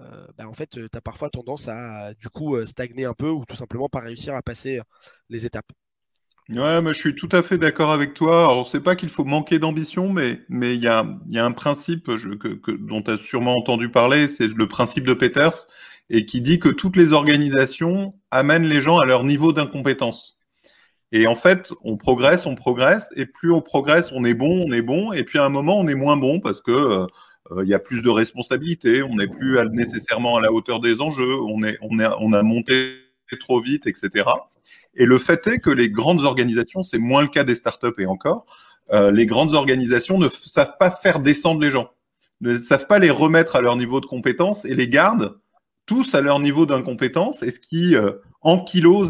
euh, 0.00 0.26
bah, 0.36 0.48
en 0.48 0.54
fait, 0.54 0.78
euh, 0.78 0.88
tu 0.90 0.98
as 0.98 1.00
parfois 1.00 1.30
tendance 1.30 1.68
à 1.68 2.14
du 2.14 2.28
coup 2.28 2.62
stagner 2.64 3.04
un 3.04 3.14
peu 3.14 3.28
ou 3.28 3.44
tout 3.44 3.56
simplement 3.56 3.88
pas 3.88 4.00
réussir 4.00 4.34
à 4.34 4.42
passer 4.42 4.80
les 5.28 5.46
étapes. 5.46 5.70
Ouais, 6.50 6.82
mais 6.82 6.92
je 6.92 6.98
suis 6.98 7.14
tout 7.14 7.28
à 7.32 7.42
fait 7.42 7.56
d'accord 7.56 7.90
avec 7.90 8.12
toi. 8.12 8.44
Alors, 8.44 8.66
sait 8.66 8.80
pas 8.80 8.96
qu'il 8.96 9.08
faut 9.08 9.24
manquer 9.24 9.58
d'ambition, 9.58 10.12
mais 10.12 10.40
il 10.50 10.80
y 10.80 10.88
a, 10.88 11.06
un 11.36 11.52
principe 11.52 12.10
dont 12.10 13.02
tu 13.02 13.10
as 13.10 13.16
sûrement 13.16 13.56
entendu 13.56 13.90
parler, 13.90 14.28
c'est 14.28 14.48
le 14.48 14.68
principe 14.68 15.06
de 15.06 15.14
Peters, 15.14 15.66
et 16.10 16.26
qui 16.26 16.42
dit 16.42 16.58
que 16.60 16.68
toutes 16.68 16.96
les 16.96 17.12
organisations 17.12 18.14
amènent 18.30 18.66
les 18.66 18.82
gens 18.82 18.98
à 18.98 19.06
leur 19.06 19.24
niveau 19.24 19.54
d'incompétence. 19.54 20.36
Et 21.12 21.26
en 21.26 21.36
fait, 21.36 21.72
on 21.82 21.96
progresse, 21.96 22.46
on 22.46 22.54
progresse, 22.54 23.12
et 23.16 23.26
plus 23.26 23.52
on 23.52 23.60
progresse, 23.60 24.10
on 24.12 24.24
est 24.24 24.34
bon, 24.34 24.64
on 24.66 24.72
est 24.72 24.82
bon, 24.82 25.12
et 25.12 25.22
puis 25.22 25.38
à 25.38 25.44
un 25.44 25.48
moment, 25.48 25.78
on 25.78 25.86
est 25.86 25.94
moins 25.94 26.16
bon 26.16 26.40
parce 26.40 26.60
que 26.60 26.72
euh, 26.72 27.06
il 27.62 27.68
y 27.68 27.74
a 27.74 27.78
plus 27.78 28.02
de 28.02 28.08
responsabilités, 28.08 29.02
on 29.02 29.16
n'est 29.16 29.28
plus 29.28 29.58
nécessairement 29.70 30.36
à 30.36 30.40
la 30.40 30.52
hauteur 30.52 30.80
des 30.80 31.00
enjeux, 31.00 31.40
on, 31.40 31.62
est, 31.62 31.78
on, 31.82 31.98
est, 31.98 32.08
on 32.18 32.32
a 32.32 32.42
monté 32.42 32.96
trop 33.40 33.60
vite, 33.60 33.86
etc. 33.86 34.24
Et 34.94 35.06
le 35.06 35.18
fait 35.18 35.46
est 35.46 35.58
que 35.58 35.70
les 35.70 35.90
grandes 35.90 36.22
organisations, 36.22 36.82
c'est 36.82 36.98
moins 36.98 37.22
le 37.22 37.28
cas 37.28 37.44
des 37.44 37.54
startups 37.54 37.94
et 37.98 38.06
encore, 38.06 38.46
euh, 38.92 39.10
les 39.10 39.26
grandes 39.26 39.54
organisations 39.54 40.18
ne 40.18 40.28
savent 40.28 40.76
pas 40.78 40.90
faire 40.90 41.20
descendre 41.20 41.60
les 41.60 41.70
gens, 41.70 41.90
ne 42.40 42.58
savent 42.58 42.86
pas 42.86 42.98
les 42.98 43.10
remettre 43.10 43.56
à 43.56 43.60
leur 43.60 43.76
niveau 43.76 44.00
de 44.00 44.06
compétence 44.06 44.64
et 44.64 44.74
les 44.74 44.88
gardent 44.88 45.38
tous 45.86 46.14
à 46.14 46.20
leur 46.20 46.40
niveau 46.40 46.64
d'incompétence, 46.64 47.42
et 47.42 47.50
ce 47.50 47.60
qui 47.60 47.94
euh, 47.94 48.12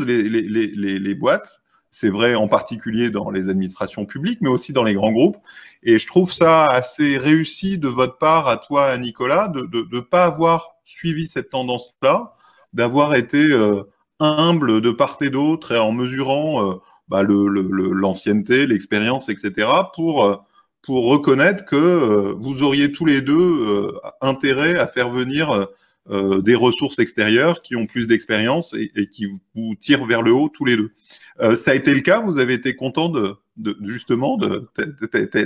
les, 0.04 0.28
les, 0.28 0.98
les 0.98 1.14
boîtes 1.14 1.60
c'est 1.94 2.10
vrai 2.10 2.34
en 2.34 2.48
particulier 2.48 3.10
dans 3.10 3.30
les 3.30 3.48
administrations 3.48 4.04
publiques, 4.04 4.40
mais 4.40 4.48
aussi 4.48 4.72
dans 4.72 4.82
les 4.82 4.94
grands 4.94 5.12
groupes. 5.12 5.36
Et 5.84 6.00
je 6.00 6.08
trouve 6.08 6.32
ça 6.32 6.66
assez 6.66 7.18
réussi 7.18 7.78
de 7.78 7.86
votre 7.86 8.18
part, 8.18 8.48
à 8.48 8.56
toi, 8.56 8.98
Nicolas, 8.98 9.46
de 9.46 9.86
ne 9.92 10.00
pas 10.00 10.24
avoir 10.24 10.70
suivi 10.84 11.28
cette 11.28 11.50
tendance-là, 11.50 12.34
d'avoir 12.72 13.14
été 13.14 13.38
euh, 13.38 13.84
humble 14.18 14.80
de 14.80 14.90
part 14.90 15.18
et 15.20 15.30
d'autre 15.30 15.70
et 15.70 15.78
en 15.78 15.92
mesurant 15.92 16.68
euh, 16.68 16.74
bah, 17.06 17.22
l'ancienneté, 17.22 18.66
l'expérience, 18.66 19.28
etc., 19.28 19.68
euh, 19.98 20.36
pour 20.82 21.06
reconnaître 21.06 21.64
que 21.64 22.34
vous 22.40 22.64
auriez 22.64 22.90
tous 22.90 23.06
les 23.06 23.22
deux 23.22 23.94
intérêt 24.20 24.76
à 24.78 24.88
faire 24.88 25.10
venir 25.10 25.68
euh, 26.11 26.42
des 26.42 26.54
ressources 26.54 26.99
extérieures 26.99 27.62
qui 27.62 27.76
ont 27.76 27.87
plus 27.87 28.06
d'expérience 28.06 28.75
et, 28.75 29.08
qui 29.08 29.25
vous 29.54 29.75
tirent 29.75 30.04
vers 30.04 30.20
le 30.20 30.32
haut 30.32 30.50
tous 30.50 30.66
les 30.66 30.76
deux. 30.76 30.94
Euh, 31.40 31.56
ça 31.56 31.70
a 31.70 31.75
été 31.75 31.94
le 31.94 32.00
cas 32.00 32.20
Vous 32.20 32.38
avez 32.38 32.52
été 32.52 32.76
content 32.76 33.08
de, 33.08 33.38
justement 33.80 34.37
de 34.37 34.68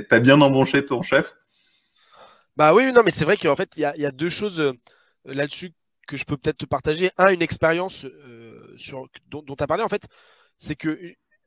T'as 0.09 0.19
bien 0.19 0.41
embauché 0.41 0.85
ton 0.85 1.03
chef? 1.03 1.37
Bah 2.57 2.75
oui, 2.75 2.93
non, 2.93 3.03
mais 3.05 3.13
c'est 3.13 3.25
vrai 3.25 3.37
qu'en 3.37 3.55
fait, 3.55 3.77
il 3.77 3.83
y, 3.83 4.05
a 4.07 4.11
deux 4.11 4.29
choses 4.29 4.59
euh, 4.59 4.73
là-dessus 5.25 5.71
que 6.09 6.17
je 6.17 6.25
peux 6.25 6.37
peut-être 6.37 6.59
te 6.59 6.67
partager. 6.67 7.13
Un, 7.19 7.29
une 7.29 7.43
expérience 7.43 8.05
sur, 8.77 9.07
dont 9.29 9.45
tu 9.45 9.63
as 9.63 9.67
parlé, 9.69 9.85
en 9.85 9.89
fait, 9.89 10.09
c'est 10.59 10.75
que 10.75 10.99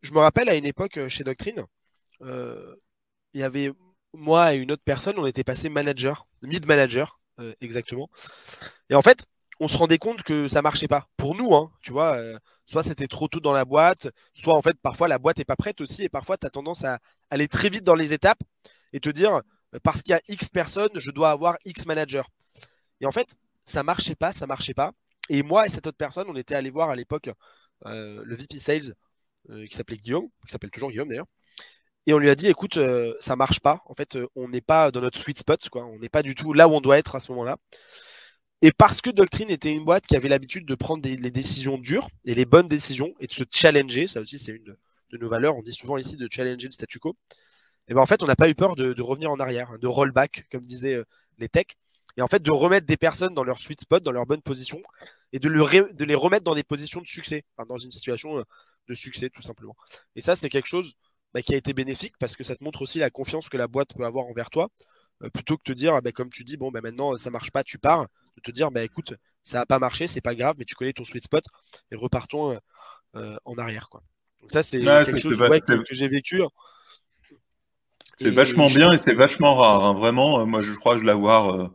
je 0.02 0.14
me 0.14 0.20
rappelle 0.20 0.48
à 0.48 0.56
une 0.56 0.66
époque 0.66 1.00
chez 1.10 1.26
Doctrine, 1.26 1.66
il 2.22 3.42
y 3.42 3.44
avait 3.44 3.74
moi 4.14 4.56
et 4.56 4.58
une 4.58 4.72
autre 4.72 4.84
personne, 4.86 5.16
on 5.18 5.26
était 5.26 5.44
passé 5.44 5.68
manager, 5.68 6.28
mid 6.42 6.66
manager, 7.40 7.54
exactement. 7.62 8.10
Et 8.90 8.96
en 8.96 9.02
fait, 9.02 9.26
on 9.60 9.68
se 9.68 9.78
rendait 9.78 10.00
compte 10.00 10.24
que 10.24 10.48
ça 10.48 10.64
marchait 10.64 10.88
pas. 10.88 11.08
Pour 11.18 11.36
nous, 11.36 11.54
hein, 11.54 11.72
tu 11.82 11.92
vois, 11.92 12.16
euh, 12.16 12.38
soit 12.66 12.84
c'était 12.84 13.08
trop 13.08 13.28
tôt 13.28 13.40
dans 13.40 13.52
la 13.52 13.64
boîte, 13.64 14.08
soit 14.34 14.56
en 14.56 14.62
fait 14.64 14.76
parfois 14.82 15.08
la 15.08 15.20
boîte 15.20 15.40
est 15.40 15.46
pas 15.46 15.56
prête 15.56 15.82
aussi, 15.82 16.04
et 16.04 16.10
parfois 16.10 16.36
tu 16.36 16.48
as 16.48 16.50
tendance 16.50 16.84
à 16.84 17.00
aller 17.30 17.48
très 17.48 17.70
vite 17.70 17.84
dans 17.84 17.94
les 17.94 18.12
étapes 18.12 18.40
et 18.92 19.00
te 19.00 19.10
dire 19.10 19.36
euh, 19.76 19.80
parce 19.84 20.02
qu'il 20.02 20.14
y 20.14 20.16
a 20.16 20.22
X 20.28 20.50
personnes, 20.50 20.90
je 20.96 21.12
dois 21.12 21.30
avoir 21.30 21.58
X 21.66 21.86
manager. 21.86 22.28
Et 23.02 23.06
en 23.06 23.12
fait, 23.12 23.36
ça 23.66 23.84
marchait 23.84 24.16
pas, 24.16 24.32
ça 24.32 24.48
marchait 24.48 24.74
pas. 24.74 24.94
Et 25.30 25.44
moi 25.44 25.68
et 25.68 25.70
cette 25.70 25.86
autre 25.86 25.98
personne, 25.98 26.28
on 26.28 26.36
était 26.36 26.56
allé 26.56 26.72
voir 26.72 26.90
à 26.90 26.96
l'époque 26.96 27.30
euh, 27.86 28.22
le 28.26 28.36
VP 28.36 28.60
Sales 28.60 28.96
qui 29.68 29.76
s'appelait 29.76 29.98
Guillaume, 29.98 30.30
qui 30.46 30.52
s'appelle 30.52 30.72
toujours 30.72 30.92
Guillaume 30.92 31.08
d'ailleurs. 31.08 31.28
Et 32.08 32.14
on 32.14 32.18
lui 32.18 32.30
a 32.30 32.36
dit, 32.36 32.48
écoute, 32.48 32.80
ça 33.20 33.36
marche 33.36 33.60
pas. 33.60 33.84
En 33.86 33.94
fait, 33.94 34.18
on 34.36 34.50
n'est 34.50 34.62
pas 34.62 34.90
dans 34.92 35.02
notre 35.02 35.20
sweet 35.20 35.38
spot. 35.38 35.70
On 35.76 36.00
n'est 36.00 36.10
pas 36.10 36.24
du 36.24 36.34
tout 36.34 36.54
là 36.54 36.68
où 36.68 36.74
on 36.74 36.82
doit 36.82 36.98
être 36.98 37.16
à 37.16 37.20
ce 37.20 37.32
moment-là. 37.32 37.58
Et 38.64 38.72
parce 38.72 39.02
que 39.02 39.10
Doctrine 39.10 39.50
était 39.50 39.72
une 39.72 39.84
boîte 39.84 40.06
qui 40.06 40.16
avait 40.16 40.30
l'habitude 40.30 40.68
de 40.68 40.76
prendre 40.76 41.02
des, 41.02 41.18
les 41.18 41.32
décisions 41.32 41.80
dures 41.80 42.08
et 42.26 42.36
les 42.36 42.46
bonnes 42.46 42.68
décisions 42.68 43.14
et 43.20 43.26
de 43.26 43.32
se 43.32 43.44
challenger, 43.50 44.08
ça 44.08 44.22
aussi 44.22 44.38
c'est 44.38 44.52
une 44.52 44.64
de, 44.64 45.18
nos 45.18 45.28
valeurs, 45.28 45.58
on 45.58 45.62
dit 45.62 45.74
souvent 45.74 45.98
ici 45.98 46.16
de 46.16 46.28
challenger 46.32 46.68
le 46.68 46.72
statu 46.72 47.00
quo, 47.00 47.18
et 47.88 47.94
ben 47.96 48.02
en 48.02 48.06
fait 48.06 48.22
on 48.22 48.28
n'a 48.28 48.36
pas 48.36 48.50
eu 48.50 48.56
peur 48.56 48.76
de, 48.76 49.02
revenir 49.02 49.32
en 49.32 49.40
arrière, 49.40 49.72
hein, 49.72 49.78
de 49.82 49.88
rollback 49.88 50.46
comme 50.52 50.64
disaient 50.64 50.94
euh, 50.94 51.06
les 51.40 51.50
techs, 51.50 51.76
et 52.18 52.22
en 52.22 52.28
fait 52.28 52.42
de 52.44 52.52
remettre 52.52 52.86
des 52.86 52.98
personnes 52.98 53.34
dans 53.34 53.44
leur 53.44 53.60
sweet 53.60 53.82
spot, 53.82 54.04
dans 54.04 54.12
leur 54.12 54.28
bonne 54.28 54.44
position, 54.44 54.82
et 55.34 55.40
de, 55.40 55.50
le 55.50 55.92
de 55.92 56.06
les 56.06 56.16
remettre 56.16 56.44
dans 56.44 56.56
des 56.56 56.64
positions 56.64 57.02
de 57.02 57.08
succès, 57.08 57.44
dans 57.68 57.78
une 57.78 57.92
situation 57.92 58.38
euh, 58.38 58.44
de 58.88 58.94
succès 58.94 59.32
tout 59.32 59.42
simplement. 59.42 59.76
Et 60.16 60.22
ça 60.22 60.36
c'est 60.36 60.50
quelque 60.50 60.68
chose 60.68 60.94
bah, 61.34 61.42
qui 61.42 61.54
a 61.54 61.58
été 61.58 61.74
bénéfique 61.74 62.16
parce 62.20 62.36
que 62.36 62.44
ça 62.44 62.56
te 62.56 62.64
montre 62.64 62.82
aussi 62.82 63.00
la 63.00 63.10
confiance 63.10 63.50
que 63.50 63.58
la 63.58 63.68
boîte 63.68 63.94
peut 63.96 64.06
avoir 64.06 64.26
envers 64.26 64.50
toi, 64.50 64.70
euh, 65.24 65.30
plutôt 65.30 65.58
que 65.58 65.64
de 65.66 65.74
te 65.74 65.78
dire, 65.78 66.02
bah, 66.02 66.12
comme 66.12 66.30
tu 66.30 66.44
dis, 66.44 66.58
bon, 66.58 66.72
bah, 66.72 66.82
maintenant 66.82 67.16
ça 67.18 67.30
marche 67.30 67.52
pas, 67.52 67.64
tu 67.64 67.78
pars, 67.78 68.08
de 68.38 68.42
te 68.42 68.52
dire, 68.52 68.72
bah, 68.72 68.84
écoute, 68.84 69.14
ça 69.44 69.60
n'a 69.60 69.66
pas 69.66 69.80
marché, 69.80 70.08
c'est 70.08 70.22
pas 70.22 70.36
grave, 70.36 70.56
mais 70.58 70.66
tu 70.66 70.76
connais 70.76 70.94
ton 70.94 71.04
sweet 71.04 71.24
spot 71.24 71.44
et 71.92 71.96
repartons 71.96 72.52
euh, 72.52 72.58
euh, 73.16 73.38
en 73.46 73.58
arrière. 73.58 73.90
Quoi. 73.90 74.02
Donc 74.42 74.52
ça, 74.52 74.64
c'est 74.64 74.80
quelque 74.80 75.18
chose 75.18 75.38
que, 75.38 75.84
j'ai 75.92 76.08
vécu. 76.08 76.42
C'est 78.18 78.30
vachement 78.30 78.68
bien 78.68 78.92
et 78.92 78.98
c'est 78.98 79.16
vachement 79.16 79.56
rare. 79.56 79.84
Hein. 79.84 79.94
Vraiment, 79.94 80.46
moi, 80.46 80.62
je 80.62 80.74
crois 80.74 80.96
que 80.96 81.02
je 81.02 81.06
l'avoir 81.06 81.72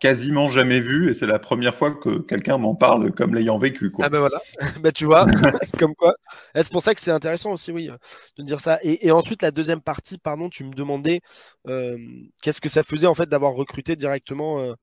quasiment 0.00 0.48
jamais 0.50 0.80
vu 0.80 1.10
et 1.10 1.14
c'est 1.14 1.26
la 1.26 1.38
première 1.38 1.74
fois 1.74 1.90
que 1.90 2.18
quelqu'un 2.18 2.56
m'en 2.56 2.74
parle 2.74 3.12
comme 3.12 3.34
l'ayant 3.34 3.58
vécu. 3.58 3.90
Quoi. 3.90 4.06
Ah 4.06 4.08
ben 4.08 4.20
voilà, 4.20 4.40
bah 4.82 4.92
tu 4.92 5.04
vois, 5.04 5.26
comme 5.78 5.94
quoi. 5.94 6.14
C'est 6.54 6.72
pour 6.72 6.82
ça 6.82 6.94
que 6.94 7.00
c'est 7.00 7.10
intéressant 7.10 7.52
aussi, 7.52 7.70
oui, 7.70 7.90
de 8.38 8.42
dire 8.42 8.60
ça. 8.60 8.78
Et, 8.82 9.10
ensuite, 9.10 9.42
la 9.42 9.50
deuxième 9.50 9.80
partie, 9.80 10.18
pardon, 10.18 10.48
tu 10.48 10.64
me 10.64 10.72
demandais 10.72 11.20
euh, 11.68 11.98
qu'est-ce 12.42 12.60
que 12.60 12.68
ça 12.68 12.82
faisait 12.82 13.06
en 13.06 13.14
fait 13.14 13.28
d'avoir 13.28 13.52
recruté 13.52 13.96
directement. 13.96 14.60
Euh, 14.60 14.74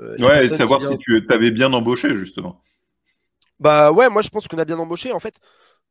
euh 0.00 0.16
ouais, 0.18 0.46
et 0.46 0.50
de 0.50 0.54
savoir 0.54 0.82
si 0.82 0.96
tu 0.98 1.26
avais 1.30 1.50
bien 1.50 1.72
embauché 1.72 2.16
justement. 2.16 2.62
Bah 3.60 3.90
ouais, 3.90 4.08
moi 4.08 4.22
je 4.22 4.28
pense 4.28 4.46
qu'on 4.46 4.58
a 4.58 4.64
bien 4.64 4.78
embauché 4.78 5.12
en 5.12 5.20
fait. 5.20 5.34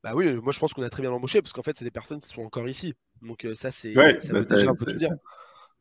Bah 0.04 0.12
oui, 0.16 0.32
moi 0.36 0.54
je 0.54 0.60
pense 0.60 0.74
qu'on 0.74 0.84
a 0.84 0.90
très 0.90 1.02
bien 1.02 1.12
embauché 1.12 1.42
parce 1.42 1.52
qu'en 1.54 1.64
fait 1.64 1.76
c'est 1.76 1.84
des 1.84 1.92
personnes 1.92 2.20
qui 2.20 2.30
sont 2.30 2.44
encore 2.44 2.70
ici. 2.70 2.94
Donc 3.22 3.46
euh, 3.46 3.54
ça 3.54 3.72
c'est 3.72 3.94
ça 3.94 4.34
veut 4.34 4.46
bah, 4.46 4.56
un 4.68 4.76
peu 4.76 4.86
tout 4.86 4.96
dire. 4.96 5.12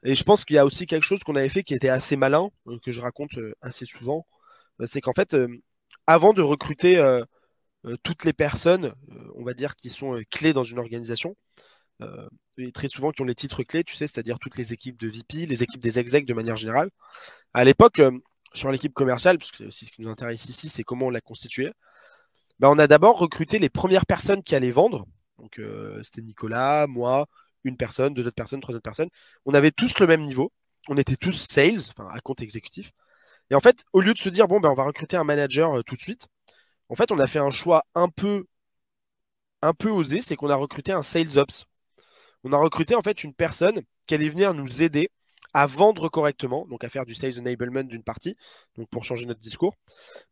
Et 0.03 0.15
je 0.15 0.25
pense 0.25 0.45
qu'il 0.45 0.57
y 0.57 0.59
a 0.59 0.65
aussi 0.65 0.87
quelque 0.87 1.05
chose 1.05 1.23
qu'on 1.25 1.37
avait 1.37 1.49
fait 1.49 1.65
qui 1.65 1.75
était 1.75 1.88
assez 1.88 2.17
malin, 2.17 2.49
euh, 2.69 2.79
que 2.85 2.93
je 2.93 3.00
raconte 3.00 3.37
euh, 3.38 3.55
assez 3.61 3.87
souvent. 3.87 4.26
Euh, 4.81 4.87
c'est 4.87 5.00
qu'en 5.00 5.15
fait, 5.15 5.37
avant 6.07 6.33
de 6.33 6.43
recruter 6.43 7.03
toutes 8.03 8.25
les 8.25 8.33
personnes, 8.33 8.95
on 9.37 9.45
va 9.45 9.55
dire, 9.55 9.76
qui 9.76 9.91
sont 9.91 10.21
clés 10.31 10.53
dans 10.53 10.65
une 10.65 10.79
organisation, 10.79 11.37
et 12.59 12.73
très 12.73 12.88
souvent 12.88 13.11
qui 13.12 13.23
ont 13.23 13.25
les 13.25 13.35
titres 13.35 13.62
clés, 13.62 13.85
tu 13.85 13.97
sais, 13.97 14.07
c'est-à-dire 14.07 14.38
toutes 14.38 14.57
les 14.59 14.73
équipes 14.73 14.99
de 14.99 15.09
VP, 15.09 15.47
les 15.47 15.62
équipes 15.62 15.81
des 15.81 15.99
execs 15.99 16.26
de 16.26 16.35
manière 16.35 16.57
générale. 16.57 16.91
À 17.55 17.65
l'époque, 17.65 18.02
sur 18.54 18.71
l'équipe 18.71 18.93
commerciale, 18.93 19.39
parce 19.39 19.50
que 19.50 19.71
c'est 19.71 19.87
ce 19.87 19.93
qui 19.93 20.02
nous 20.02 20.11
intéresse 20.11 20.47
ici, 20.49 20.69
c'est 20.69 20.82
comment 20.85 21.06
on 21.06 21.11
l'a 21.11 21.21
constituée, 21.21 21.73
ben, 22.59 22.69
on 22.69 22.78
a 22.78 22.87
d'abord 22.87 23.19
recruté 23.19 23.59
les 23.59 23.71
premières 23.71 24.06
personnes 24.06 24.43
qui 24.43 24.54
allaient 24.54 24.71
vendre. 24.71 25.06
Donc, 25.39 25.61
c'était 26.02 26.23
Nicolas, 26.23 26.87
moi, 26.87 27.26
une 27.67 27.76
personne, 27.76 28.15
deux 28.15 28.26
autres 28.26 28.35
personnes, 28.35 28.61
trois 28.61 28.75
autres 28.75 28.83
personnes. 28.83 29.11
On 29.45 29.55
avait 29.55 29.71
tous 29.73 29.99
le 29.99 30.07
même 30.07 30.23
niveau. 30.23 30.52
On 30.89 30.97
était 30.97 31.17
tous 31.17 31.33
sales, 31.33 31.81
enfin 31.91 32.09
à 32.13 32.21
compte 32.21 32.41
exécutif. 32.41 32.93
Et 33.50 33.55
en 33.55 33.61
fait, 33.61 33.85
au 33.93 34.00
lieu 34.00 34.15
de 34.15 34.19
se 34.19 34.29
dire, 34.29 34.49
bon, 34.49 34.61
ben, 34.61 34.71
on 34.71 34.75
va 34.75 34.85
recruter 34.85 35.17
un 35.17 35.25
manager 35.25 35.79
euh, 35.79 35.83
tout 35.83 35.97
de 35.97 36.00
suite, 36.00 36.29
en 36.89 36.95
fait, 36.97 37.13
on 37.13 37.19
a 37.19 37.26
fait 37.26 37.39
un 37.41 37.50
choix 37.50 37.85
un 37.95 38.09
peu, 38.09 38.47
un 39.63 39.75
peu 39.75 39.91
osé, 39.91 40.23
c'est 40.23 40.37
qu'on 40.37 40.50
a 40.50 40.57
recruté 40.57 40.93
un 40.93 41.02
sales 41.02 41.39
ops. 41.39 41.65
On 42.45 42.52
a 42.52 42.59
recruté 42.59 42.95
en 42.95 43.02
fait 43.02 43.25
une 43.25 43.35
personne 43.35 43.83
qui 44.07 44.15
allait 44.15 44.29
venir 44.29 44.55
nous 44.55 44.83
aider 44.83 45.11
à 45.52 45.67
vendre 45.67 46.09
correctement, 46.09 46.67
donc 46.67 46.85
à 46.85 46.89
faire 46.89 47.07
du 47.07 47.15
sales 47.15 47.41
enablement 47.41 47.83
d'une 47.83 48.02
partie, 48.02 48.37
donc 48.76 48.89
pour 48.91 49.05
changer 49.05 49.26
notre 49.26 49.41
discours, 49.41 49.75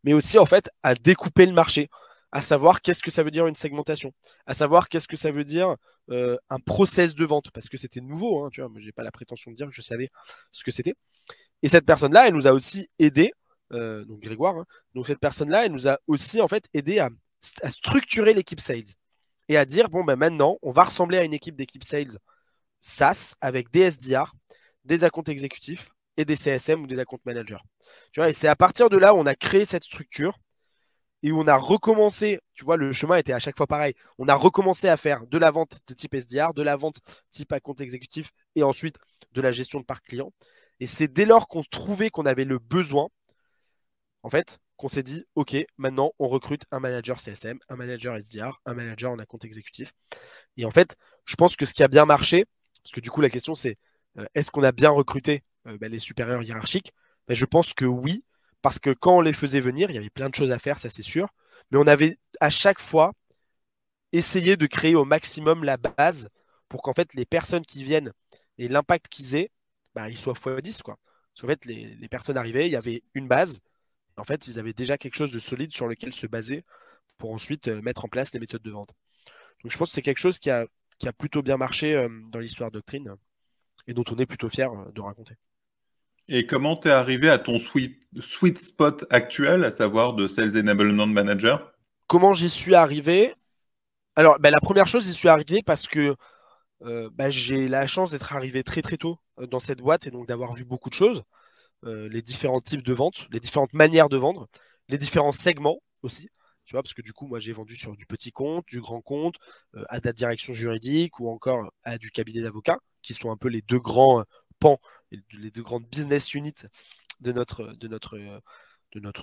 mais 0.03 0.13
aussi 0.13 0.37
en 0.37 0.45
fait 0.45 0.69
à 0.83 0.95
découper 0.95 1.45
le 1.45 1.53
marché 1.53 1.89
à 2.31 2.41
savoir 2.41 2.81
qu'est-ce 2.81 3.01
que 3.01 3.11
ça 3.11 3.23
veut 3.23 3.31
dire 3.31 3.47
une 3.47 3.55
segmentation, 3.55 4.13
à 4.45 4.53
savoir 4.53 4.89
qu'est-ce 4.89 5.07
que 5.07 5.17
ça 5.17 5.31
veut 5.31 5.43
dire 5.43 5.75
euh, 6.11 6.37
un 6.49 6.59
process 6.59 7.15
de 7.15 7.25
vente, 7.25 7.51
parce 7.51 7.69
que 7.69 7.77
c'était 7.77 8.01
nouveau, 8.01 8.43
hein, 8.43 8.49
tu 8.51 8.61
vois, 8.61 8.71
j'ai 8.77 8.91
pas 8.91 9.03
la 9.03 9.11
prétention 9.11 9.51
de 9.51 9.55
dire 9.55 9.67
que 9.67 9.73
je 9.73 9.81
savais 9.81 10.09
ce 10.51 10.63
que 10.63 10.71
c'était. 10.71 10.95
Et 11.63 11.69
cette 11.69 11.85
personne-là, 11.85 12.27
elle 12.27 12.33
nous 12.33 12.47
a 12.47 12.51
aussi 12.51 12.89
aidé, 12.99 13.31
euh, 13.73 14.05
donc 14.05 14.19
Grégoire, 14.19 14.57
hein, 14.57 14.65
donc 14.93 15.07
cette 15.07 15.19
personne-là, 15.19 15.65
elle 15.65 15.71
nous 15.71 15.87
a 15.87 15.97
aussi 16.07 16.41
en 16.41 16.47
fait 16.47 16.65
aidé 16.73 16.99
à, 16.99 17.09
structurer 17.69 18.33
l'équipe 18.33 18.59
sales 18.59 18.83
et 19.49 19.57
à 19.57 19.65
dire 19.65 19.89
bon 19.89 20.03
ben 20.03 20.15
maintenant, 20.15 20.57
on 20.63 20.71
va 20.71 20.85
ressembler 20.85 21.19
à 21.19 21.23
une 21.23 21.33
équipe 21.33 21.55
d'équipe 21.55 21.83
sales 21.83 22.17
SaaS 22.81 23.35
avec 23.39 23.71
des 23.71 23.81
SDR, 23.91 24.33
des 24.83 25.03
accounts 25.03 25.23
exécutifs 25.23 25.89
et 26.17 26.25
des 26.25 26.35
CSM 26.35 26.81
ou 26.83 26.87
des 26.87 26.99
account 26.99 27.19
managers. 27.25 27.63
Tu 28.11 28.19
vois, 28.19 28.29
et 28.29 28.33
c'est 28.33 28.47
à 28.47 28.55
partir 28.55 28.89
de 28.89 28.97
là 28.97 29.13
où 29.13 29.17
on 29.17 29.25
a 29.25 29.35
créé 29.35 29.65
cette 29.65 29.83
structure 29.83 30.39
et 31.23 31.31
on 31.31 31.47
a 31.47 31.57
recommencé, 31.57 32.39
tu 32.53 32.65
vois, 32.65 32.77
le 32.77 32.91
chemin 32.91 33.17
était 33.17 33.33
à 33.33 33.39
chaque 33.39 33.57
fois 33.57 33.67
pareil. 33.67 33.95
On 34.19 34.27
a 34.27 34.35
recommencé 34.35 34.87
à 34.87 34.97
faire 34.97 35.25
de 35.27 35.37
la 35.37 35.51
vente 35.51 35.79
de 35.87 35.93
type 35.93 36.13
SDR, 36.13 36.53
de 36.53 36.61
la 36.61 36.75
vente 36.75 36.99
type 37.31 37.51
à 37.51 37.59
compte 37.59 37.81
exécutif 37.81 38.31
et 38.55 38.63
ensuite 38.63 38.97
de 39.31 39.41
la 39.41 39.51
gestion 39.51 39.79
de 39.79 39.85
parc 39.85 40.05
client. 40.05 40.31
Et 40.79 40.85
c'est 40.85 41.07
dès 41.07 41.25
lors 41.25 41.47
qu'on 41.47 41.63
trouvait 41.63 42.09
qu'on 42.09 42.25
avait 42.25 42.45
le 42.45 42.59
besoin, 42.59 43.09
en 44.23 44.29
fait, 44.29 44.59
qu'on 44.77 44.89
s'est 44.89 45.03
dit, 45.03 45.25
OK, 45.35 45.55
maintenant 45.77 46.11
on 46.19 46.27
recrute 46.27 46.63
un 46.71 46.79
manager 46.79 47.19
CSM, 47.19 47.59
un 47.69 47.75
manager 47.75 48.15
SDR, 48.17 48.59
un 48.65 48.73
manager 48.73 49.11
en 49.11 49.17
compte 49.25 49.45
exécutif. 49.45 49.93
Et 50.57 50.65
en 50.65 50.71
fait, 50.71 50.95
je 51.25 51.35
pense 51.35 51.55
que 51.55 51.65
ce 51.65 51.73
qui 51.73 51.83
a 51.83 51.87
bien 51.87 52.05
marché, 52.05 52.45
parce 52.83 52.91
que 52.91 52.99
du 52.99 53.09
coup 53.09 53.21
la 53.21 53.29
question 53.29 53.55
c'est, 53.55 53.77
euh, 54.17 54.25
est-ce 54.35 54.51
qu'on 54.51 54.63
a 54.63 54.71
bien 54.73 54.89
recruté 54.89 55.43
euh, 55.67 55.77
ben, 55.77 55.91
les 55.91 55.99
supérieurs 55.99 56.43
hiérarchiques? 56.43 56.91
Ben, 57.27 57.35
Je 57.35 57.45
pense 57.45 57.73
que 57.73 57.85
oui, 57.85 58.24
parce 58.65 58.79
que 58.79 58.89
quand 58.89 59.17
on 59.17 59.21
les 59.21 59.31
faisait 59.31 59.59
venir, 59.59 59.91
il 59.91 59.93
y 59.93 59.99
avait 59.99 60.09
plein 60.09 60.27
de 60.27 60.33
choses 60.33 60.49
à 60.51 60.57
faire, 60.57 60.79
ça 60.79 60.89
c'est 60.89 61.03
sûr. 61.03 61.29
Mais 61.69 61.77
on 61.77 61.85
avait 61.85 62.17
à 62.39 62.49
chaque 62.49 62.79
fois 62.79 63.13
essayé 64.11 64.57
de 64.57 64.65
créer 64.65 64.95
au 64.95 65.05
maximum 65.05 65.63
la 65.63 65.77
base 65.77 66.29
pour 66.67 66.81
qu'en 66.81 66.93
fait 66.93 67.13
les 67.13 67.25
personnes 67.25 67.63
qui 67.63 67.83
viennent 67.83 68.11
et 68.57 68.67
l'impact 68.67 69.07
qu'ils 69.07 69.35
aient, 69.35 69.51
bah, 69.93 70.09
ils 70.09 70.17
soient 70.17 70.33
x10. 70.33 70.81
Quoi. 70.81 70.97
Parce 71.31 71.41
qu'en 71.41 71.47
fait, 71.47 71.63
les, 71.65 72.09
personnes 72.09 72.37
arrivaient, 72.37 72.65
il 72.65 72.71
y 72.71 72.75
avait 72.75 73.03
une 73.13 73.27
base. 73.27 73.59
En 74.17 74.23
fait, 74.23 74.47
ils 74.47 74.57
avaient 74.57 74.73
déjà 74.73 74.97
quelque 74.97 75.15
chose 75.15 75.31
de 75.31 75.37
solide 75.37 75.71
sur 75.71 75.85
lequel 75.85 76.11
se 76.11 76.25
baser 76.25 76.65
pour 77.19 77.33
ensuite 77.33 77.67
euh, 77.67 77.83
mettre 77.83 78.05
en 78.05 78.07
place 78.07 78.33
les 78.33 78.39
méthodes 78.39 78.63
de 78.63 78.71
vente. 78.71 78.95
Donc 79.61 79.73
je 79.73 79.77
pense 79.77 79.89
que 79.89 79.93
c'est 79.93 80.01
quelque 80.01 80.17
chose 80.17 80.39
qui 80.39 80.49
a, 80.49 80.65
plutôt 81.19 81.43
bien 81.43 81.57
marché 81.57 81.93
euh, 81.93 82.09
dans 82.31 82.39
l'histoire 82.39 82.71
Doctrine 82.71 83.13
et 83.85 83.93
dont 83.93 84.05
on 84.09 84.17
est 84.17 84.25
plutôt 84.25 84.49
fier 84.49 84.73
euh, 84.73 84.91
de 84.91 85.01
raconter. 85.01 85.35
Et 86.27 86.47
comment 86.47 86.75
tu 86.75 86.87
es 86.87 86.91
arrivé 86.91 87.29
à 87.29 87.37
ton 87.37 87.59
sweet, 87.59 87.99
sweet 88.19 88.57
spot 88.57 89.05
actuel, 89.11 89.63
à 89.63 89.71
savoir 89.71 90.13
de 90.13 90.27
Sales 90.27 90.57
Enablement 90.57 91.05
Manager? 91.05 91.71
Comment 92.07 92.33
j'y 92.33 92.49
suis 92.49 92.73
arrivé? 92.73 93.35
Alors, 94.15 94.39
ben, 94.39 94.49
la 94.49 94.59
première 94.59 94.87
chose, 94.87 95.05
j'y 95.05 95.13
suis 95.13 95.27
arrivé 95.27 95.61
parce 95.63 95.87
que 95.87 96.15
euh, 96.81 97.09
ben, 97.13 97.29
j'ai 97.29 97.67
la 97.67 97.85
chance 97.85 98.09
d'être 98.09 98.33
arrivé 98.33 98.63
très 98.63 98.81
très 98.81 98.97
tôt 98.97 99.19
euh, 99.39 99.45
dans 99.45 99.59
cette 99.59 99.79
boîte 99.79 100.07
et 100.07 100.11
donc 100.11 100.27
d'avoir 100.27 100.53
vu 100.53 100.65
beaucoup 100.65 100.89
de 100.89 100.95
choses, 100.95 101.23
euh, 101.85 102.09
les 102.09 102.23
différents 102.23 102.61
types 102.61 102.83
de 102.83 102.93
vente, 102.93 103.27
les 103.31 103.39
différentes 103.39 103.73
manières 103.73 104.09
de 104.09 104.17
vendre, 104.17 104.47
les 104.89 104.97
différents 104.97 105.31
segments 105.31 105.77
aussi. 106.01 106.29
Tu 106.65 106.73
vois, 106.73 106.81
parce 106.81 106.95
que 106.95 107.03
du 107.03 107.13
coup, 107.13 107.27
moi, 107.27 107.39
j'ai 107.39 107.53
vendu 107.53 107.75
sur 107.75 107.95
du 107.95 108.07
petit 108.07 108.31
compte, 108.31 108.65
du 108.67 108.81
grand 108.81 109.01
compte, 109.01 109.35
à 109.87 109.99
de 109.99 110.07
la 110.07 110.13
direction 110.13 110.55
juridique 110.55 111.19
ou 111.19 111.29
encore 111.29 111.71
à 111.83 111.99
du 111.99 112.09
cabinet 112.09 112.41
d'avocats, 112.41 112.79
qui 113.03 113.13
sont 113.13 113.29
un 113.29 113.37
peu 113.37 113.49
les 113.49 113.61
deux 113.61 113.77
grands 113.77 114.23
pans 114.59 114.79
les 115.31 115.51
deux 115.51 115.63
grandes 115.63 115.85
business 115.85 116.33
units 116.33 116.65
de 117.19 117.31
notre, 117.31 117.71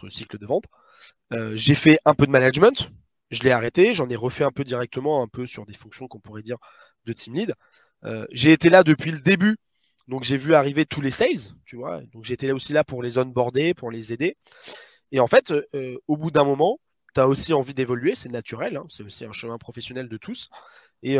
cycle 0.08 0.38
de 0.38 0.46
vente. 0.46 0.64
Euh, 1.32 1.56
j'ai 1.56 1.74
fait 1.74 1.98
un 2.04 2.14
peu 2.14 2.26
de 2.26 2.30
management, 2.30 2.90
je 3.30 3.42
l'ai 3.42 3.50
arrêté, 3.50 3.94
j'en 3.94 4.08
ai 4.08 4.16
refait 4.16 4.44
un 4.44 4.50
peu 4.50 4.64
directement, 4.64 5.22
un 5.22 5.28
peu 5.28 5.46
sur 5.46 5.66
des 5.66 5.74
fonctions 5.74 6.08
qu'on 6.08 6.20
pourrait 6.20 6.42
dire 6.42 6.58
de 7.04 7.12
team 7.12 7.34
lead. 7.34 7.54
Euh, 8.04 8.26
j'ai 8.30 8.52
été 8.52 8.70
là 8.70 8.82
depuis 8.82 9.10
le 9.10 9.20
début, 9.20 9.56
donc 10.08 10.24
j'ai 10.24 10.36
vu 10.36 10.54
arriver 10.54 10.86
tous 10.86 11.00
les 11.00 11.10
sales, 11.10 11.54
tu 11.64 11.76
vois. 11.76 12.00
Donc 12.12 12.24
j'étais 12.24 12.46
là 12.46 12.54
aussi 12.54 12.72
là 12.72 12.84
pour 12.84 13.02
les 13.02 13.18
onboarder, 13.18 13.74
pour 13.74 13.90
les 13.90 14.12
aider. 14.12 14.36
Et 15.12 15.20
en 15.20 15.26
fait, 15.26 15.52
au 16.06 16.16
bout 16.16 16.30
d'un 16.30 16.44
moment, 16.44 16.80
tu 17.14 17.20
as 17.20 17.28
aussi 17.28 17.52
envie 17.52 17.74
d'évoluer, 17.74 18.14
c'est 18.14 18.30
naturel, 18.30 18.78
hein, 18.78 18.86
c'est 18.88 19.02
aussi 19.02 19.26
un 19.26 19.32
chemin 19.32 19.58
professionnel 19.58 20.08
de 20.08 20.16
tous. 20.16 20.48
Et 21.02 21.18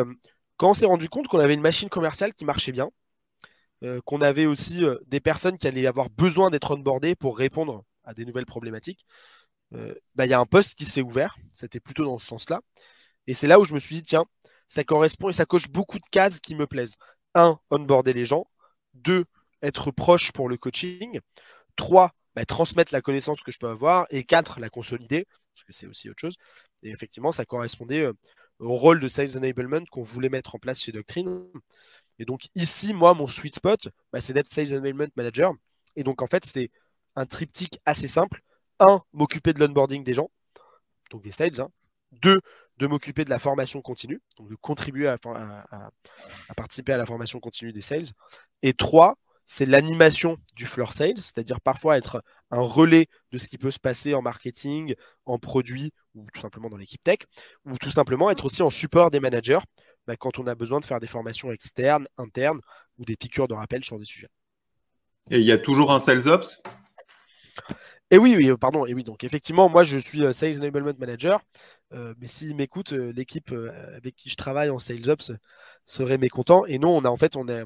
quand 0.57 0.71
on 0.71 0.75
s'est 0.75 0.87
rendu 0.87 1.09
compte 1.09 1.29
qu'on 1.29 1.41
avait 1.41 1.55
une 1.55 1.61
machine 1.61 1.91
commerciale 1.91 2.35
qui 2.35 2.45
marchait 2.45 2.73
bien, 2.73 2.91
qu'on 4.05 4.21
avait 4.21 4.47
aussi 4.47 4.83
des 5.07 5.21
personnes 5.21 5.59
qui 5.59 5.67
allaient 5.67 5.87
avoir 5.87 6.11
besoin 6.11 6.51
d'être 6.51 6.71
onboardées 6.71 7.15
pour 7.15 7.37
répondre 7.37 7.85
à 8.05 8.15
des 8.15 8.25
nouvelles 8.25 8.47
problématiques, 8.47 9.07
bah, 10.15 10.27
il 10.27 10.29
y 10.29 10.35
a 10.35 10.41
un 10.41 10.47
poste 10.47 10.75
qui 10.75 10.85
s'est 10.85 11.03
ouvert, 11.03 11.37
c'était 11.53 11.81
plutôt 11.81 12.05
dans 12.05 12.19
ce 12.19 12.27
sens-là. 12.27 12.61
Et 13.27 13.35
c'est 13.35 13.47
là 13.47 13.59
où 13.59 13.65
je 13.65 13.75
me 13.75 13.79
suis 13.79 13.97
dit, 13.97 14.03
tiens, 14.03 14.27
ça 14.69 14.85
correspond 14.85 15.29
et 15.29 15.33
ça 15.33 15.45
coche 15.45 15.69
beaucoup 15.69 15.99
de 15.99 16.07
cases 16.11 16.41
qui 16.41 16.55
me 16.55 16.67
plaisent. 16.67 16.97
Un, 17.35 17.59
onboarder 17.71 18.13
les 18.13 18.25
gens. 18.25 18.47
Deux, 18.95 19.25
être 19.63 19.91
proche 19.91 20.33
pour 20.33 20.49
le 20.49 20.57
coaching. 20.57 21.21
Trois, 21.77 22.13
bah, 22.35 22.45
transmettre 22.45 22.93
la 22.93 23.01
connaissance 23.01 23.41
que 23.43 23.53
je 23.53 23.59
peux 23.59 23.69
avoir. 23.69 24.07
Et 24.11 24.25
quatre, 24.25 24.61
la 24.61 24.71
consolider, 24.71 25.27
parce 25.55 25.65
que 25.65 25.73
c'est 25.73 25.87
aussi 25.87 26.09
autre 26.11 26.21
chose. 26.21 26.37
Et 26.83 26.91
effectivement, 26.91 27.33
ça 27.33 27.45
correspondait 27.45 28.03
euh, 28.03 28.13
au 28.59 28.75
rôle 28.75 29.01
de 29.01 29.09
Sales 29.09 29.37
Enablement 29.37 29.85
qu'on 29.91 30.03
voulait 30.03 30.29
mettre 30.29 30.55
en 30.55 30.59
place 30.59 30.83
chez 30.83 30.93
Doctrine. 30.93 31.45
Et 32.23 32.25
donc 32.25 32.47
ici, 32.55 32.95
moi, 32.95 33.15
mon 33.15 33.27
sweet 33.27 33.57
spot, 33.57 33.89
bah, 34.13 34.21
c'est 34.21 34.33
d'être 34.33 34.47
Sales 34.47 34.73
Enablement 34.73 35.09
Manager. 35.17 35.53
Et 35.97 36.05
donc 36.05 36.23
en 36.23 36.29
fait, 36.29 36.45
c'est 36.45 36.71
un 37.17 37.27
triptyque 37.27 37.81
assez 37.85 38.07
simple. 38.07 38.43
Un, 38.79 39.01
m'occuper 39.13 39.53
de 39.53 39.59
l'onboarding 39.59 40.05
des 40.05 40.15
gens, 40.15 40.31
donc 41.11 41.23
des 41.25 41.33
sales. 41.33 41.61
Hein. 41.61 41.69
Deux, 42.13 42.41
de 42.77 42.87
m'occuper 42.87 43.25
de 43.25 43.31
la 43.31 43.41
formation 43.41 43.83
continue, 43.83 44.21
donc 44.39 44.49
de 44.49 44.55
contribuer 44.55 45.09
à, 45.09 45.19
participer 46.57 46.93
à 46.93 46.97
la 46.97 47.07
formation 47.07 47.41
continue 47.41 47.73
des 47.73 47.81
sales. 47.81 48.07
Et 48.63 48.73
trois, 48.73 49.17
c'est 49.45 49.67
l'animation 49.67 50.37
du 50.55 50.67
floor 50.67 50.93
sales, 50.93 51.19
c'est-à-dire 51.19 51.61
parfois 51.61 51.99
être 51.99 52.23
un 52.53 52.61
relais 52.61 53.09
de 53.33 53.39
ce 53.39 53.49
qui 53.49 53.59
peut 53.59 53.73
se 53.73 53.81
passer 53.81 54.15
en 54.15 54.23
marketing, 54.23 54.95
en 55.27 55.41
produit 55.41 55.93
ou 56.15 56.25
tout 56.33 56.41
simplement 56.41 56.69
dans 56.69 56.77
l'équipe 56.77 57.03
tech, 57.03 57.19
ou 57.65 57.77
tout 57.79 57.91
simplement 57.91 58.31
être 58.31 58.45
aussi 58.45 58.63
en 58.63 58.71
support 58.71 59.11
des 59.11 59.19
managers 59.19 59.59
bah, 60.07 60.17
quand 60.17 60.39
on 60.39 60.47
a 60.47 60.55
besoin 60.55 60.81
de 60.81 60.85
faire 60.85 61.01
des 61.01 61.07
formations 61.07 61.53
externes, 61.53 62.07
internes 62.19 62.61
ou 62.99 63.05
des 63.05 63.17
piqûres 63.17 63.49
de 63.49 63.55
rappel 63.55 63.85
sur 63.85 63.99
des 63.99 64.05
sujets. 64.05 64.29
Et 65.31 65.39
il 65.39 65.47
y 65.47 65.53
a 65.53 65.59
toujours 65.59 65.93
un 65.93 66.01
sales 66.01 66.29
ops? 66.29 66.61
Et 68.11 68.19
oui, 68.19 68.35
oui, 68.37 68.51
pardon. 68.61 68.85
Et 68.85 68.93
oui, 68.93 69.05
donc 69.05 69.25
effectivement, 69.25 69.71
moi 69.71 69.85
je 69.85 69.97
suis 69.97 70.23
euh, 70.23 70.33
Sales 70.33 70.59
Enablement 70.59 70.93
Manager. 70.99 71.41
Euh, 71.95 72.15
mais 72.19 72.27
s'ils 72.27 72.55
m'écoutent, 72.55 72.93
euh, 72.93 73.11
l'équipe 73.13 73.55
avec 73.97 74.17
qui 74.17 74.29
je 74.29 74.37
travaille 74.37 74.69
en 74.69 74.79
Sales 74.79 75.09
Ops 75.09 75.33
serait 75.87 76.19
mécontent. 76.19 76.67
Et 76.67 76.79
non, 76.79 76.95
on 76.97 77.05
a 77.05 77.09
en 77.09 77.17
fait, 77.17 77.37
on 77.37 77.49
est 77.49 77.65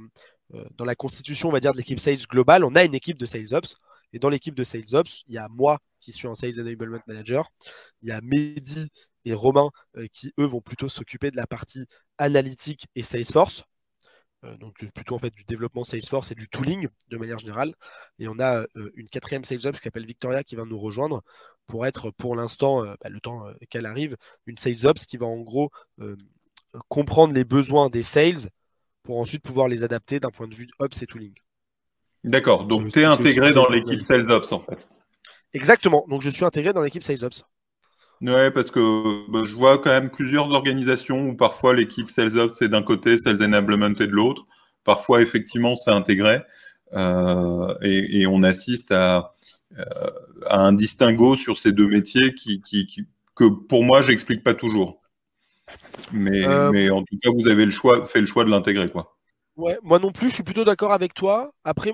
dans 0.76 0.84
la 0.84 0.94
constitution, 0.94 1.48
on 1.48 1.52
va 1.52 1.58
dire, 1.58 1.72
de 1.72 1.78
l'équipe 1.78 1.98
Sales 1.98 2.24
globale, 2.30 2.64
on 2.64 2.76
a 2.76 2.84
une 2.84 2.94
équipe 2.94 3.18
de 3.18 3.26
Sales 3.26 3.52
Ops. 3.54 3.74
Et 4.12 4.20
dans 4.20 4.28
l'équipe 4.28 4.54
de 4.54 4.62
Sales 4.62 4.94
Ops, 4.94 5.24
il 5.26 5.34
y 5.34 5.38
a 5.38 5.48
moi 5.48 5.80
qui 5.98 6.12
suis 6.12 6.28
un 6.28 6.36
Sales 6.36 6.60
Enablement 6.60 7.00
Manager. 7.08 7.50
Il 8.02 8.08
y 8.08 8.12
a 8.12 8.20
Mehdi 8.22 8.88
et 9.24 9.34
Romain 9.34 9.70
qui, 10.12 10.32
eux, 10.38 10.44
vont 10.44 10.60
plutôt 10.60 10.88
s'occuper 10.88 11.32
de 11.32 11.36
la 11.36 11.48
partie 11.48 11.86
analytique 12.18 12.86
et 12.94 13.02
Salesforce. 13.02 13.64
Euh, 14.44 14.56
donc 14.58 14.74
plutôt 14.92 15.14
en 15.14 15.18
fait 15.18 15.30
du 15.30 15.44
développement 15.44 15.84
Salesforce 15.84 16.30
et 16.30 16.34
du 16.34 16.48
tooling 16.48 16.88
de 17.08 17.16
manière 17.16 17.38
générale. 17.38 17.74
Et 18.18 18.28
on 18.28 18.38
a 18.38 18.60
euh, 18.76 18.92
une 18.94 19.08
quatrième 19.08 19.44
sales 19.44 19.66
ops 19.66 19.78
qui 19.78 19.84
s'appelle 19.84 20.06
Victoria 20.06 20.42
qui 20.44 20.56
va 20.56 20.64
nous 20.64 20.78
rejoindre 20.78 21.22
pour 21.66 21.86
être 21.86 22.10
pour 22.10 22.36
l'instant, 22.36 22.84
euh, 22.84 22.94
bah, 23.02 23.08
le 23.08 23.20
temps 23.20 23.46
qu'elle 23.70 23.86
arrive, 23.86 24.16
une 24.46 24.58
sales 24.58 24.86
ops 24.86 25.06
qui 25.06 25.16
va 25.16 25.26
en 25.26 25.40
gros 25.40 25.70
comprendre 26.88 27.32
les 27.32 27.44
besoins 27.44 27.88
des 27.88 28.02
sales 28.02 28.50
pour 29.02 29.18
ensuite 29.18 29.42
pouvoir 29.42 29.68
les 29.68 29.82
adapter 29.82 30.20
d'un 30.20 30.30
point 30.30 30.48
de 30.48 30.54
vue 30.54 30.68
ops 30.78 31.00
et 31.02 31.06
tooling. 31.06 31.34
D'accord, 32.24 32.66
donc 32.66 32.92
tu 32.92 33.00
es 33.00 33.04
intégré 33.04 33.52
dans 33.52 33.68
l'équipe 33.68 34.02
sales 34.02 34.30
ops 34.30 34.52
en 34.52 34.60
fait. 34.60 34.88
Exactement, 35.54 36.04
donc 36.08 36.22
je 36.22 36.28
suis 36.28 36.44
intégré 36.44 36.72
dans 36.72 36.82
l'équipe 36.82 37.02
sales 37.02 37.24
ops. 37.24 37.44
Ouais, 38.22 38.50
parce 38.50 38.70
que 38.70 39.30
bah, 39.30 39.42
je 39.44 39.54
vois 39.54 39.78
quand 39.78 39.90
même 39.90 40.10
plusieurs 40.10 40.50
organisations 40.50 41.28
où 41.28 41.36
parfois 41.36 41.74
l'équipe 41.74 42.10
Sales 42.10 42.38
Ops 42.38 42.62
est 42.62 42.68
d'un 42.68 42.82
côté, 42.82 43.18
Sales 43.18 43.42
Enablement 43.42 43.94
est 44.00 44.06
de 44.06 44.12
l'autre. 44.12 44.46
Parfois, 44.84 45.20
effectivement, 45.20 45.76
c'est 45.76 45.90
intégré. 45.90 46.42
Euh, 46.94 47.74
et, 47.82 48.26
on 48.26 48.42
assiste 48.42 48.92
à, 48.92 49.34
euh, 49.78 49.84
à, 50.46 50.60
un 50.60 50.72
distinguo 50.72 51.36
sur 51.36 51.58
ces 51.58 51.72
deux 51.72 51.88
métiers 51.88 52.32
qui, 52.34 52.62
qui, 52.62 53.06
que 53.34 53.44
pour 53.44 53.84
moi, 53.84 54.02
j'explique 54.02 54.44
pas 54.44 54.54
toujours. 54.54 55.02
Mais, 56.12 56.46
euh, 56.46 56.70
mais, 56.70 56.90
en 56.90 57.02
tout 57.02 57.18
cas, 57.20 57.30
vous 57.36 57.48
avez 57.48 57.66
le 57.66 57.72
choix, 57.72 58.04
fait 58.06 58.20
le 58.20 58.26
choix 58.26 58.44
de 58.44 58.50
l'intégrer. 58.50 58.90
quoi. 58.90 59.16
Ouais, 59.56 59.78
moi 59.82 59.98
non 59.98 60.12
plus, 60.12 60.28
je 60.28 60.34
suis 60.34 60.42
plutôt 60.42 60.64
d'accord 60.64 60.92
avec 60.92 61.14
toi. 61.14 61.52
Après, 61.64 61.92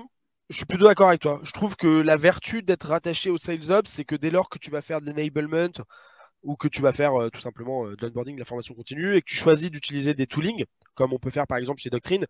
je 0.49 0.57
suis 0.57 0.65
plutôt 0.65 0.85
d'accord 0.85 1.09
avec 1.09 1.21
toi. 1.21 1.39
Je 1.43 1.51
trouve 1.51 1.75
que 1.75 1.87
la 1.87 2.17
vertu 2.17 2.61
d'être 2.61 2.87
rattaché 2.87 3.29
au 3.29 3.37
Sales 3.37 3.71
Ops, 3.71 3.89
c'est 3.89 4.05
que 4.05 4.15
dès 4.15 4.29
lors 4.29 4.49
que 4.49 4.59
tu 4.59 4.69
vas 4.69 4.81
faire 4.81 5.01
de 5.01 5.07
l'enablement, 5.07 5.71
ou 6.43 6.55
que 6.55 6.67
tu 6.67 6.81
vas 6.81 6.93
faire 6.93 7.15
euh, 7.15 7.29
tout 7.29 7.41
simplement 7.41 7.87
euh, 7.87 7.95
de 7.95 8.05
l'onboarding, 8.05 8.35
de 8.35 8.39
la 8.39 8.45
formation 8.45 8.75
continue, 8.75 9.15
et 9.15 9.21
que 9.21 9.29
tu 9.29 9.35
choisis 9.35 9.71
d'utiliser 9.71 10.13
des 10.13 10.27
toolings, 10.27 10.65
comme 10.93 11.13
on 11.13 11.19
peut 11.19 11.31
faire 11.31 11.47
par 11.47 11.57
exemple 11.57 11.81
chez 11.81 11.89
Doctrine, 11.89 12.25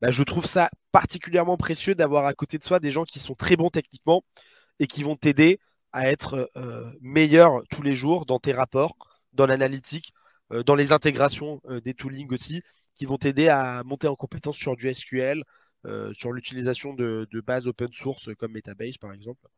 bah, 0.00 0.10
je 0.10 0.22
trouve 0.22 0.46
ça 0.46 0.70
particulièrement 0.92 1.56
précieux 1.56 1.94
d'avoir 1.94 2.26
à 2.26 2.34
côté 2.34 2.58
de 2.58 2.64
soi 2.64 2.80
des 2.80 2.90
gens 2.90 3.04
qui 3.04 3.20
sont 3.20 3.34
très 3.34 3.56
bons 3.56 3.70
techniquement 3.70 4.24
et 4.78 4.86
qui 4.86 5.02
vont 5.02 5.16
t'aider 5.16 5.60
à 5.92 6.10
être 6.10 6.50
euh, 6.56 6.90
meilleur 7.00 7.62
tous 7.70 7.82
les 7.82 7.94
jours 7.94 8.26
dans 8.26 8.38
tes 8.38 8.52
rapports, 8.52 8.96
dans 9.32 9.46
l'analytique, 9.46 10.12
dans 10.66 10.74
les 10.74 10.92
intégrations 10.92 11.62
des 11.82 11.94
toolings 11.94 12.30
aussi, 12.30 12.62
qui 12.94 13.06
vont 13.06 13.16
t'aider 13.16 13.48
à 13.48 13.82
monter 13.84 14.06
en 14.06 14.16
compétence 14.16 14.56
sur 14.56 14.76
du 14.76 14.92
SQL, 14.92 15.44
sur 16.12 16.32
l'utilisation 16.32 16.92
de, 16.92 17.26
bases 17.46 17.66
open 17.68 17.90
source 17.90 18.28
comme 18.38 18.52
Metabase 18.52 18.98
par 18.98 19.14
exemple. 19.14 19.48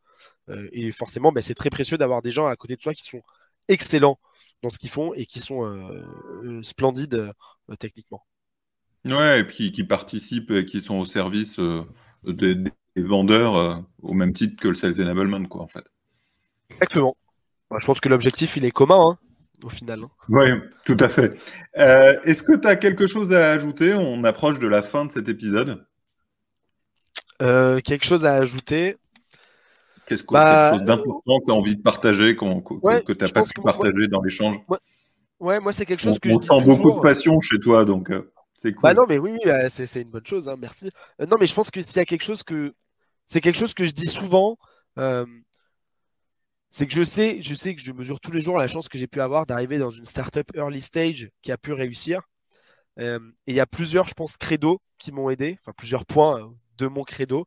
et 0.72 0.92
forcément, 0.92 1.32
bah, 1.32 1.42
c'est 1.42 1.54
très 1.54 1.70
précieux 1.70 1.98
d'avoir 1.98 2.22
des 2.22 2.30
gens 2.30 2.46
à 2.46 2.54
côté 2.54 2.76
de 2.76 2.82
soi 2.82 2.94
qui 2.94 3.02
sont 3.02 3.22
excellents 3.68 4.18
dans 4.62 4.70
ce 4.70 4.78
qu'ils 4.78 4.90
font 4.90 5.12
et 5.14 5.26
qui 5.26 5.40
sont 5.40 5.64
euh, 5.64 6.02
euh, 6.42 6.62
splendides 6.62 7.14
euh, 7.14 7.76
techniquement. 7.78 8.24
Ouais, 9.04 9.40
et 9.40 9.44
puis 9.44 9.70
qui 9.72 9.84
participent 9.84 10.50
et 10.50 10.64
qui 10.64 10.80
sont 10.80 10.96
au 10.96 11.04
service 11.04 11.60
des, 12.26 12.56
vendeurs 12.96 13.84
au 14.02 14.14
même 14.14 14.32
titre 14.32 14.56
que 14.56 14.68
le 14.68 14.74
Sales 14.74 14.98
Enablement, 14.98 15.44
quoi, 15.44 15.60
en 15.60 15.66
fait. 15.66 15.84
Exactement. 16.70 17.14
Bah, 17.70 17.76
je 17.80 17.86
pense 17.86 18.00
que 18.00 18.08
l'objectif, 18.08 18.56
il 18.56 18.64
est 18.64 18.70
commun, 18.70 18.98
hein, 18.98 19.18
au 19.62 19.68
final. 19.68 20.04
Hein. 20.04 20.10
Oui, 20.30 20.48
tout 20.86 20.96
à 21.00 21.10
fait. 21.10 21.38
Est-ce 21.74 22.42
que 22.42 22.56
tu 22.56 22.66
as 22.66 22.76
quelque 22.76 23.06
chose 23.06 23.34
à 23.34 23.50
ajouter? 23.50 23.92
On 23.92 24.24
approche 24.24 24.58
de 24.58 24.68
la 24.68 24.82
fin 24.82 25.04
de 25.04 25.12
cet 25.12 25.28
épisode. 25.28 25.84
quelque 27.38 28.04
chose 28.04 28.24
à 28.24 28.36
ajouter? 28.36 28.96
Qu'est-ce 30.06 30.22
que 30.22 30.32
bah, 30.32 30.70
quelque 30.70 30.78
chose 30.78 30.86
d'important 30.86 31.40
que 31.40 31.44
tu 31.46 31.50
as 31.50 31.54
envie 31.54 31.76
de 31.76 31.82
partager, 31.82 32.36
que, 32.36 33.12
tu 33.12 33.24
n'as 33.24 33.30
pas 33.30 33.42
pu 33.42 33.62
partager 33.62 34.08
dans 34.08 34.22
l'échange 34.22 34.56
Ouais, 35.40 35.60
moi 35.60 35.72
c'est 35.72 35.84
quelque 35.84 36.00
chose 36.00 36.18
que 36.18 36.28
on 36.28 36.40
je 36.40 36.46
sent 36.46 36.64
beaucoup 36.64 36.92
de 36.92 37.00
passion 37.00 37.40
chez 37.40 37.58
toi, 37.58 37.84
donc 37.84 38.10
euh, 38.10 38.32
c'est 38.54 38.72
cool. 38.72 38.82
Bah 38.82 38.94
non, 38.94 39.04
mais 39.08 39.18
oui, 39.18 39.36
bah, 39.44 39.68
c'est 39.68 40.00
une 40.00 40.10
bonne 40.10 40.26
chose, 40.26 40.48
hein, 40.48 40.56
merci. 40.58 40.90
Euh, 41.20 41.26
non, 41.26 41.36
mais 41.38 41.46
je 41.46 41.54
pense 41.54 41.70
que 41.70 41.82
s'il 41.82 41.96
y 41.96 42.00
a 42.00 42.04
quelque 42.04 42.24
chose 42.24 42.42
que 42.42 42.74
c'est 43.26 43.40
quelque 43.40 43.58
chose 43.58 43.74
que 43.74 43.84
je 43.84 43.90
dis 43.90 44.06
souvent, 44.06 44.56
euh, 44.98 45.26
c'est 46.70 46.86
que 46.86 46.94
je 46.94 47.02
sais, 47.02 47.40
je 47.40 47.54
sais 47.54 47.74
que 47.74 47.80
je 47.80 47.92
mesure 47.92 48.20
tous 48.20 48.30
les 48.30 48.40
jours 48.40 48.58
la 48.58 48.68
chance 48.68 48.88
que 48.88 48.96
j'ai 48.96 49.06
pu 49.06 49.20
avoir 49.20 49.44
d'arriver 49.44 49.78
dans 49.78 49.90
une 49.90 50.04
startup 50.04 50.50
early 50.54 50.80
stage 50.80 51.30
qui 51.42 51.52
a 51.52 51.58
pu 51.58 51.72
réussir. 51.72 52.22
et 52.98 53.18
il 53.46 53.54
y 53.54 53.60
a 53.60 53.66
plusieurs, 53.66 54.08
je 54.08 54.14
pense, 54.14 54.36
credos 54.36 54.80
qui 54.98 55.12
m'ont 55.12 55.30
aidé, 55.30 55.58
enfin 55.60 55.72
plusieurs 55.76 56.06
points 56.06 56.54
de 56.78 56.86
mon 56.86 57.02
credo. 57.04 57.46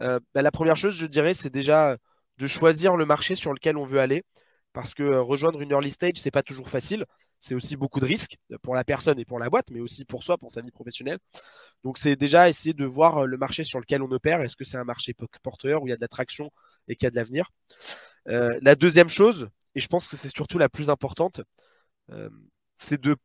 Euh, 0.00 0.20
bah, 0.34 0.42
la 0.42 0.50
première 0.50 0.76
chose, 0.76 0.94
je 0.96 1.06
dirais, 1.06 1.34
c'est 1.34 1.50
déjà 1.50 1.96
de 2.38 2.46
choisir 2.46 2.96
le 2.96 3.06
marché 3.06 3.34
sur 3.34 3.52
lequel 3.52 3.76
on 3.76 3.84
veut 3.84 4.00
aller. 4.00 4.24
Parce 4.72 4.92
que 4.92 5.02
euh, 5.02 5.22
rejoindre 5.22 5.62
une 5.62 5.70
early 5.70 5.90
stage, 5.90 6.16
c'est 6.16 6.30
pas 6.30 6.42
toujours 6.42 6.68
facile. 6.68 7.06
C'est 7.40 7.54
aussi 7.54 7.76
beaucoup 7.76 8.00
de 8.00 8.04
risques 8.04 8.36
pour 8.62 8.74
la 8.74 8.84
personne 8.84 9.18
et 9.18 9.24
pour 9.24 9.38
la 9.38 9.48
boîte, 9.48 9.70
mais 9.70 9.80
aussi 9.80 10.04
pour 10.04 10.22
soi, 10.24 10.36
pour 10.36 10.50
sa 10.50 10.60
vie 10.60 10.70
professionnelle. 10.70 11.18
Donc, 11.84 11.98
c'est 11.98 12.16
déjà 12.16 12.48
essayer 12.48 12.74
de 12.74 12.84
voir 12.84 13.18
euh, 13.18 13.26
le 13.26 13.36
marché 13.38 13.64
sur 13.64 13.80
lequel 13.80 14.02
on 14.02 14.10
opère. 14.10 14.40
Est-ce 14.42 14.56
que 14.56 14.64
c'est 14.64 14.76
un 14.76 14.84
marché 14.84 15.14
porteur 15.42 15.82
où 15.82 15.86
il 15.86 15.90
y 15.90 15.92
a 15.92 15.96
de 15.96 16.00
l'attraction 16.00 16.50
et 16.88 16.96
qu'il 16.96 17.06
y 17.06 17.08
a 17.08 17.10
de 17.10 17.16
l'avenir? 17.16 17.50
La 18.26 18.74
deuxième 18.74 19.08
chose, 19.08 19.48
et 19.76 19.80
je 19.80 19.86
pense 19.86 20.08
que 20.08 20.16
c'est 20.16 20.34
surtout 20.34 20.58
la 20.58 20.68
plus 20.68 20.90
importante, 20.90 21.42
c'est 22.76 23.00
de 23.00 23.16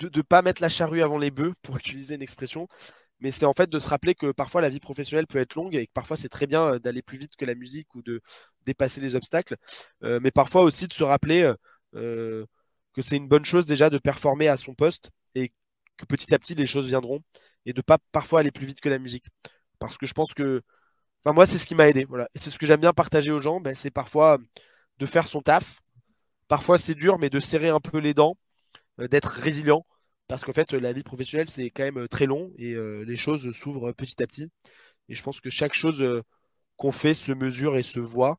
ne 0.00 0.22
pas 0.22 0.42
mettre 0.42 0.62
la 0.62 0.68
charrue 0.68 1.02
avant 1.02 1.18
les 1.18 1.30
bœufs, 1.30 1.54
pour 1.62 1.76
utiliser 1.78 2.14
une 2.14 2.22
expression, 2.22 2.68
mais 3.20 3.30
c'est 3.30 3.46
en 3.46 3.52
fait 3.52 3.68
de 3.70 3.78
se 3.78 3.88
rappeler 3.88 4.14
que 4.14 4.32
parfois 4.32 4.60
la 4.60 4.68
vie 4.68 4.80
professionnelle 4.80 5.26
peut 5.26 5.38
être 5.38 5.54
longue 5.54 5.74
et 5.74 5.86
que 5.86 5.92
parfois 5.92 6.16
c'est 6.16 6.28
très 6.28 6.46
bien 6.46 6.74
euh, 6.74 6.78
d'aller 6.78 7.02
plus 7.02 7.18
vite 7.18 7.36
que 7.36 7.44
la 7.44 7.54
musique 7.54 7.94
ou 7.94 8.02
de 8.02 8.20
dépasser 8.66 9.00
les 9.00 9.14
obstacles, 9.16 9.56
euh, 10.04 10.20
mais 10.22 10.30
parfois 10.30 10.62
aussi 10.62 10.88
de 10.88 10.92
se 10.92 11.04
rappeler 11.04 11.52
euh, 11.94 12.46
que 12.94 13.02
c'est 13.02 13.16
une 13.16 13.28
bonne 13.28 13.44
chose 13.44 13.66
déjà 13.66 13.90
de 13.90 13.98
performer 13.98 14.48
à 14.48 14.56
son 14.56 14.74
poste 14.74 15.10
et 15.34 15.52
que 15.96 16.06
petit 16.06 16.34
à 16.34 16.38
petit 16.38 16.54
les 16.54 16.66
choses 16.66 16.86
viendront 16.86 17.20
et 17.66 17.72
de 17.72 17.82
pas 17.82 17.98
parfois 18.12 18.40
aller 18.40 18.50
plus 18.50 18.66
vite 18.66 18.80
que 18.80 18.88
la 18.88 18.98
musique. 18.98 19.26
Parce 19.78 19.98
que 19.98 20.06
je 20.06 20.14
pense 20.14 20.34
que, 20.34 20.62
enfin 21.24 21.34
moi 21.34 21.46
c'est 21.46 21.58
ce 21.58 21.66
qui 21.66 21.74
m'a 21.74 21.88
aidé, 21.88 22.04
voilà, 22.04 22.28
c'est 22.34 22.50
ce 22.50 22.58
que 22.58 22.66
j'aime 22.66 22.80
bien 22.80 22.92
partager 22.92 23.30
aux 23.30 23.38
gens, 23.40 23.60
ben, 23.60 23.74
c'est 23.74 23.90
parfois 23.90 24.38
de 24.98 25.06
faire 25.06 25.26
son 25.26 25.42
taf. 25.42 25.80
Parfois 26.48 26.78
c'est 26.78 26.94
dur, 26.94 27.18
mais 27.18 27.30
de 27.30 27.40
serrer 27.40 27.68
un 27.68 27.80
peu 27.80 27.98
les 27.98 28.14
dents, 28.14 28.36
d'être 28.98 29.28
résilient 29.28 29.86
parce 30.30 30.44
qu'en 30.44 30.52
fait, 30.52 30.72
la 30.74 30.92
vie 30.92 31.02
professionnelle, 31.02 31.48
c'est 31.48 31.70
quand 31.70 31.82
même 31.82 31.98
euh, 31.98 32.06
très 32.06 32.26
long 32.26 32.52
et 32.56 32.74
euh, 32.74 33.04
les 33.04 33.16
choses 33.16 33.50
s'ouvrent 33.50 33.90
petit 33.90 34.22
à 34.22 34.28
petit. 34.28 34.48
Et 35.08 35.16
je 35.16 35.22
pense 35.24 35.40
que 35.40 35.50
chaque 35.50 35.74
chose 35.74 36.00
euh, 36.02 36.22
qu'on 36.76 36.92
fait 36.92 37.14
se 37.14 37.32
mesure 37.32 37.76
et 37.76 37.82
se 37.82 37.98
voit. 37.98 38.38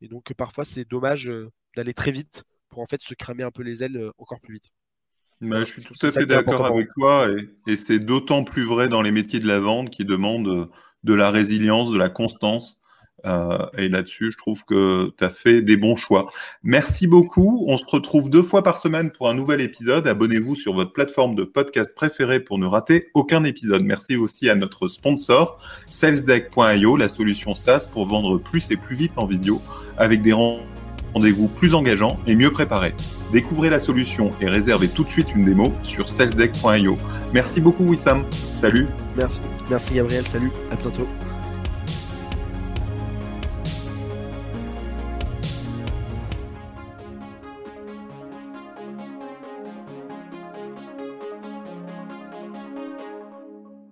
Et 0.00 0.08
donc 0.08 0.32
parfois 0.34 0.64
c'est 0.64 0.84
dommage 0.84 1.30
d'aller 1.76 1.94
très 1.94 2.10
vite 2.10 2.42
pour 2.68 2.80
en 2.80 2.86
fait 2.86 3.00
se 3.00 3.14
cramer 3.14 3.44
un 3.44 3.52
peu 3.52 3.62
les 3.62 3.84
ailes 3.84 4.10
encore 4.18 4.40
plus 4.40 4.54
vite. 4.54 4.68
Bah, 5.40 5.62
je 5.62 5.70
suis 5.70 5.82
tout 5.84 5.94
à 6.06 6.10
fait 6.10 6.26
d'accord 6.26 6.66
avec 6.66 6.88
toi 6.96 7.28
et, 7.30 7.72
et 7.72 7.76
c'est 7.76 8.00
d'autant 8.00 8.42
plus 8.42 8.64
vrai 8.64 8.88
dans 8.88 9.02
les 9.02 9.12
métiers 9.12 9.38
de 9.38 9.46
la 9.46 9.60
vente 9.60 9.90
qui 9.90 10.04
demandent 10.04 10.68
de 11.04 11.14
la 11.14 11.30
résilience, 11.30 11.92
de 11.92 11.98
la 11.98 12.10
constance. 12.10 12.77
Euh, 13.24 13.58
et 13.76 13.88
là-dessus, 13.88 14.30
je 14.30 14.36
trouve 14.36 14.64
que 14.64 15.12
tu 15.16 15.24
as 15.24 15.30
fait 15.30 15.62
des 15.62 15.76
bons 15.76 15.96
choix. 15.96 16.30
Merci 16.62 17.06
beaucoup. 17.06 17.64
On 17.66 17.76
se 17.76 17.84
retrouve 17.86 18.30
deux 18.30 18.42
fois 18.42 18.62
par 18.62 18.78
semaine 18.78 19.10
pour 19.10 19.28
un 19.28 19.34
nouvel 19.34 19.60
épisode. 19.60 20.06
Abonnez-vous 20.06 20.54
sur 20.54 20.72
votre 20.72 20.92
plateforme 20.92 21.34
de 21.34 21.44
podcast 21.44 21.94
préférée 21.94 22.40
pour 22.40 22.58
ne 22.58 22.66
rater 22.66 23.08
aucun 23.14 23.44
épisode. 23.44 23.82
Merci 23.84 24.16
aussi 24.16 24.48
à 24.48 24.54
notre 24.54 24.88
sponsor, 24.88 25.58
salesdeck.io, 25.88 26.96
la 26.96 27.08
solution 27.08 27.54
SaaS 27.54 27.88
pour 27.92 28.06
vendre 28.06 28.38
plus 28.38 28.70
et 28.70 28.76
plus 28.76 28.96
vite 28.96 29.12
en 29.16 29.26
visio 29.26 29.60
avec 29.96 30.22
des 30.22 30.32
rendez-vous 30.32 31.48
plus 31.48 31.74
engageants 31.74 32.18
et 32.26 32.36
mieux 32.36 32.50
préparés. 32.50 32.94
Découvrez 33.32 33.70
la 33.70 33.78
solution 33.78 34.30
et 34.40 34.46
réservez 34.46 34.88
tout 34.88 35.04
de 35.04 35.08
suite 35.08 35.28
une 35.34 35.44
démo 35.44 35.72
sur 35.82 36.08
salesdeck.io. 36.08 36.96
Merci 37.32 37.60
beaucoup 37.60 37.84
Wissam. 37.84 38.24
Salut. 38.60 38.86
Merci. 39.16 39.42
Merci 39.68 39.94
Gabriel. 39.94 40.26
Salut. 40.26 40.50
À 40.70 40.76
bientôt. 40.76 41.06